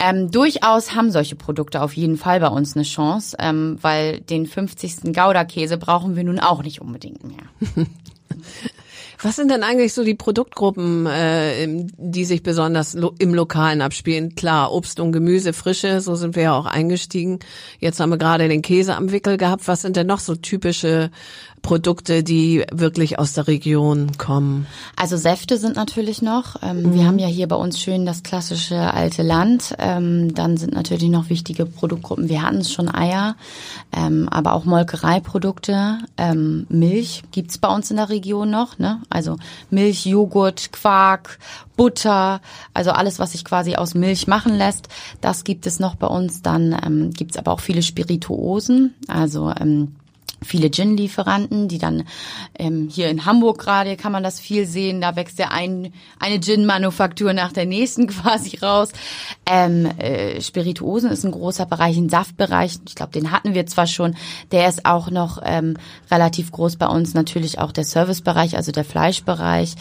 Ähm, 0.03 0.31
durchaus 0.31 0.95
haben 0.95 1.11
solche 1.11 1.35
Produkte 1.35 1.79
auf 1.79 1.93
jeden 1.93 2.17
Fall 2.17 2.39
bei 2.39 2.47
uns 2.47 2.75
eine 2.75 2.83
Chance, 2.83 3.37
ähm, 3.39 3.77
weil 3.81 4.19
den 4.19 4.47
50. 4.47 5.13
Gouda-Käse 5.13 5.77
brauchen 5.77 6.15
wir 6.15 6.23
nun 6.23 6.39
auch 6.39 6.63
nicht 6.63 6.81
unbedingt 6.81 7.23
mehr. 7.23 7.85
Was 9.23 9.35
sind 9.35 9.51
denn 9.51 9.61
eigentlich 9.61 9.93
so 9.93 10.03
die 10.03 10.15
Produktgruppen, 10.15 11.05
äh, 11.05 11.67
die 11.97 12.25
sich 12.25 12.41
besonders 12.41 12.95
im 12.95 13.33
Lokalen 13.35 13.81
abspielen? 13.81 14.33
Klar, 14.33 14.73
Obst 14.73 14.99
und 14.99 15.11
Gemüse, 15.11 15.53
Frische, 15.53 16.01
so 16.01 16.15
sind 16.15 16.35
wir 16.35 16.43
ja 16.43 16.57
auch 16.57 16.65
eingestiegen. 16.65 17.37
Jetzt 17.77 17.99
haben 17.99 18.09
wir 18.09 18.17
gerade 18.17 18.47
den 18.47 18.63
Käse 18.63 18.95
am 18.95 19.11
Wickel 19.11 19.37
gehabt. 19.37 19.67
Was 19.67 19.83
sind 19.83 19.95
denn 19.95 20.07
noch 20.07 20.19
so 20.19 20.33
typische 20.33 21.11
Produkte, 21.61 22.23
die 22.23 22.65
wirklich 22.71 23.19
aus 23.19 23.33
der 23.33 23.47
Region 23.47 24.17
kommen? 24.17 24.65
Also 24.95 25.15
Säfte 25.17 25.57
sind 25.57 25.75
natürlich 25.75 26.21
noch. 26.21 26.55
Ähm, 26.63 26.83
mhm. 26.83 26.93
Wir 26.93 27.05
haben 27.05 27.19
ja 27.19 27.27
hier 27.27 27.47
bei 27.47 27.55
uns 27.55 27.79
schön 27.79 28.05
das 28.05 28.23
klassische 28.23 28.93
alte 28.93 29.21
Land. 29.21 29.75
Ähm, 29.77 30.33
dann 30.33 30.57
sind 30.57 30.73
natürlich 30.73 31.09
noch 31.09 31.29
wichtige 31.29 31.65
Produktgruppen. 31.65 32.29
Wir 32.29 32.41
hatten 32.41 32.57
es 32.57 32.71
schon 32.71 32.93
Eier, 32.93 33.35
ähm, 33.91 34.27
aber 34.29 34.53
auch 34.53 34.65
Molkereiprodukte. 34.65 35.99
Ähm, 36.17 36.65
Milch 36.69 37.23
gibt's 37.31 37.57
bei 37.57 37.73
uns 37.73 37.91
in 37.91 37.97
der 37.97 38.09
Region 38.09 38.49
noch. 38.49 38.79
Ne? 38.79 39.01
Also 39.09 39.37
Milch, 39.69 40.05
Joghurt, 40.05 40.71
Quark, 40.71 41.37
Butter, 41.77 42.41
also 42.73 42.91
alles, 42.91 43.19
was 43.19 43.31
sich 43.31 43.45
quasi 43.45 43.75
aus 43.75 43.93
Milch 43.93 44.27
machen 44.27 44.55
lässt, 44.55 44.87
das 45.19 45.43
gibt 45.43 45.65
es 45.65 45.79
noch 45.79 45.95
bei 45.95 46.07
uns. 46.07 46.41
Dann 46.41 46.77
ähm, 46.85 47.11
gibt's 47.11 47.37
aber 47.37 47.51
auch 47.51 47.59
viele 47.59 47.81
Spirituosen, 47.81 48.93
also 49.07 49.51
ähm, 49.59 49.95
viele 50.43 50.71
Gin-Lieferanten, 50.71 51.67
die 51.67 51.77
dann 51.77 52.03
ähm, 52.57 52.89
hier 52.89 53.09
in 53.09 53.25
Hamburg 53.25 53.59
gerade 53.59 53.95
kann 53.95 54.11
man 54.11 54.23
das 54.23 54.39
viel 54.39 54.65
sehen. 54.65 55.01
Da 55.01 55.15
wächst 55.15 55.37
ja 55.37 55.49
ein, 55.49 55.93
eine 56.19 56.39
Gin-Manufaktur 56.39 57.33
nach 57.33 57.51
der 57.51 57.65
nächsten 57.65 58.07
quasi 58.07 58.57
raus. 58.57 58.89
Ähm, 59.45 59.85
äh, 59.97 60.41
Spirituosen 60.41 61.11
ist 61.11 61.23
ein 61.23 61.31
großer 61.31 61.65
Bereich, 61.65 61.97
ein 61.97 62.09
Saftbereich. 62.09 62.79
Ich 62.87 62.95
glaube, 62.95 63.11
den 63.11 63.31
hatten 63.31 63.53
wir 63.53 63.67
zwar 63.67 63.87
schon. 63.87 64.15
Der 64.51 64.67
ist 64.67 64.85
auch 64.85 65.11
noch 65.11 65.41
ähm, 65.43 65.77
relativ 66.09 66.51
groß 66.51 66.77
bei 66.77 66.87
uns. 66.87 67.13
Natürlich 67.13 67.59
auch 67.59 67.71
der 67.71 67.85
Servicebereich, 67.85 68.57
also 68.57 68.71
der 68.71 68.85
Fleischbereich. 68.85 69.75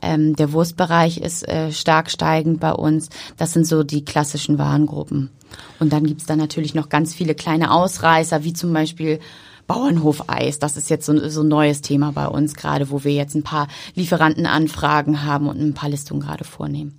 Ähm, 0.00 0.36
der 0.36 0.52
Wurstbereich 0.52 1.18
ist 1.18 1.48
äh, 1.48 1.72
stark 1.72 2.10
steigend 2.10 2.60
bei 2.60 2.72
uns. 2.72 3.08
Das 3.36 3.52
sind 3.52 3.66
so 3.66 3.82
die 3.82 4.04
klassischen 4.04 4.58
Warengruppen. 4.58 5.30
Und 5.80 5.92
dann 5.92 6.04
gibt's 6.04 6.26
da 6.26 6.36
natürlich 6.36 6.74
noch 6.74 6.88
ganz 6.88 7.14
viele 7.14 7.34
kleine 7.34 7.72
Ausreißer, 7.72 8.44
wie 8.44 8.52
zum 8.52 8.72
Beispiel 8.72 9.20
Bauernhofeis, 9.66 10.58
das 10.58 10.76
ist 10.76 10.90
jetzt 10.90 11.06
so, 11.06 11.28
so 11.28 11.42
ein 11.42 11.48
neues 11.48 11.80
Thema 11.80 12.12
bei 12.12 12.26
uns 12.26 12.54
gerade, 12.54 12.90
wo 12.90 13.04
wir 13.04 13.12
jetzt 13.12 13.34
ein 13.34 13.42
paar 13.42 13.68
Lieferantenanfragen 13.94 15.24
haben 15.24 15.48
und 15.48 15.60
ein 15.60 15.74
paar 15.74 15.88
Listungen 15.88 16.20
gerade 16.20 16.44
vornehmen. 16.44 16.98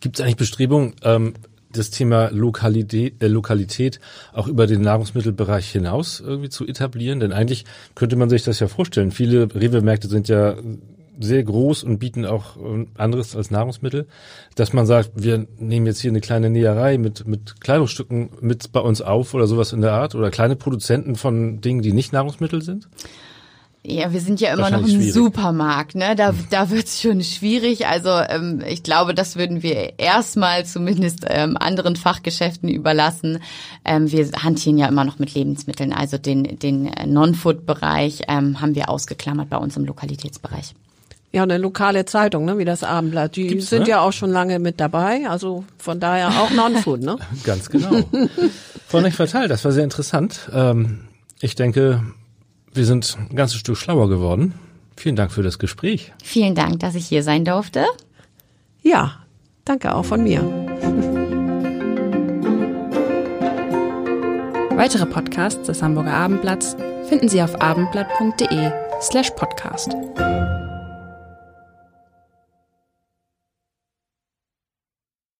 Gibt 0.00 0.18
es 0.18 0.24
eigentlich 0.24 0.36
Bestrebungen, 0.36 0.94
ähm, 1.02 1.34
das 1.72 1.90
Thema 1.90 2.30
Lokalität, 2.30 3.22
äh, 3.22 3.28
Lokalität 3.28 4.00
auch 4.32 4.46
über 4.46 4.66
den 4.66 4.82
Nahrungsmittelbereich 4.82 5.70
hinaus 5.70 6.20
irgendwie 6.20 6.50
zu 6.50 6.66
etablieren? 6.66 7.20
Denn 7.20 7.32
eigentlich 7.32 7.64
könnte 7.94 8.16
man 8.16 8.28
sich 8.28 8.42
das 8.42 8.60
ja 8.60 8.68
vorstellen. 8.68 9.10
Viele 9.10 9.48
Rewe-Märkte 9.54 10.08
sind 10.08 10.28
ja 10.28 10.56
sehr 11.18 11.42
groß 11.42 11.84
und 11.84 11.98
bieten 11.98 12.24
auch 12.24 12.56
ähm, 12.56 12.88
anderes 12.96 13.36
als 13.36 13.50
Nahrungsmittel, 13.50 14.06
dass 14.54 14.72
man 14.72 14.86
sagt, 14.86 15.10
wir 15.14 15.46
nehmen 15.58 15.86
jetzt 15.86 16.00
hier 16.00 16.10
eine 16.10 16.20
kleine 16.20 16.50
Näherei 16.50 16.98
mit, 16.98 17.26
mit 17.26 17.60
Kleidungsstücken 17.60 18.30
mit 18.40 18.72
bei 18.72 18.80
uns 18.80 19.02
auf 19.02 19.34
oder 19.34 19.46
sowas 19.46 19.72
in 19.72 19.80
der 19.80 19.92
Art 19.92 20.14
oder 20.14 20.30
kleine 20.30 20.56
Produzenten 20.56 21.16
von 21.16 21.60
Dingen, 21.60 21.82
die 21.82 21.92
nicht 21.92 22.12
Nahrungsmittel 22.12 22.62
sind? 22.62 22.88
Ja, 23.84 24.12
wir 24.12 24.20
sind 24.20 24.40
ja 24.40 24.52
immer 24.52 24.70
noch 24.70 24.82
im 24.82 24.86
schwierig. 24.86 25.12
Supermarkt, 25.12 25.96
ne? 25.96 26.14
Da, 26.14 26.32
da 26.50 26.70
wird's 26.70 27.02
schon 27.02 27.20
schwierig. 27.24 27.88
Also 27.88 28.10
ähm, 28.10 28.62
ich 28.64 28.84
glaube, 28.84 29.12
das 29.12 29.34
würden 29.34 29.64
wir 29.64 29.98
erstmal 29.98 30.64
zumindest 30.64 31.24
ähm, 31.28 31.56
anderen 31.56 31.96
Fachgeschäften 31.96 32.68
überlassen. 32.68 33.40
Ähm, 33.84 34.12
wir 34.12 34.30
hantieren 34.40 34.78
ja 34.78 34.86
immer 34.86 35.04
noch 35.04 35.18
mit 35.18 35.34
Lebensmitteln. 35.34 35.92
Also 35.92 36.16
den, 36.16 36.60
den 36.60 36.92
Non-Food-Bereich 37.06 38.22
ähm, 38.28 38.60
haben 38.60 38.76
wir 38.76 38.88
ausgeklammert 38.88 39.50
bei 39.50 39.56
uns 39.56 39.76
im 39.76 39.84
Lokalitätsbereich. 39.84 40.74
Ja, 41.32 41.42
eine 41.42 41.56
lokale 41.56 42.04
Zeitung, 42.04 42.44
ne, 42.44 42.58
wie 42.58 42.66
das 42.66 42.84
Abendblatt. 42.84 43.36
Die 43.36 43.46
Gibt's, 43.46 43.70
sind 43.70 43.84
ne? 43.84 43.88
ja 43.88 44.00
auch 44.00 44.12
schon 44.12 44.30
lange 44.30 44.58
mit 44.58 44.80
dabei, 44.80 45.26
also 45.28 45.64
von 45.78 45.98
daher 45.98 46.28
auch 46.28 46.50
Non-Food, 46.50 47.00
ne? 47.00 47.16
Ganz 47.44 47.70
genau. 47.70 48.02
Frau 48.86 49.00
Nechverteil, 49.00 49.48
das 49.48 49.64
war 49.64 49.72
sehr 49.72 49.84
interessant. 49.84 50.50
Ähm, 50.52 51.08
ich 51.40 51.54
denke, 51.54 52.02
wir 52.74 52.84
sind 52.84 53.16
ein 53.30 53.34
ganzes 53.34 53.56
Stück 53.58 53.78
schlauer 53.78 54.10
geworden. 54.10 54.54
Vielen 54.96 55.16
Dank 55.16 55.32
für 55.32 55.42
das 55.42 55.58
Gespräch. 55.58 56.12
Vielen 56.22 56.54
Dank, 56.54 56.80
dass 56.80 56.94
ich 56.94 57.06
hier 57.06 57.22
sein 57.22 57.46
durfte. 57.46 57.86
Ja, 58.82 59.12
danke 59.64 59.94
auch 59.94 60.04
von 60.04 60.22
mir. 60.22 60.42
Weitere 64.76 65.06
Podcasts 65.06 65.66
des 65.66 65.82
Hamburger 65.82 66.12
Abendblatts 66.12 66.76
finden 67.08 67.28
Sie 67.28 67.42
auf 67.42 67.60
abendblatt.de 67.60 68.70
slash 69.00 69.30
podcast. 69.30 69.96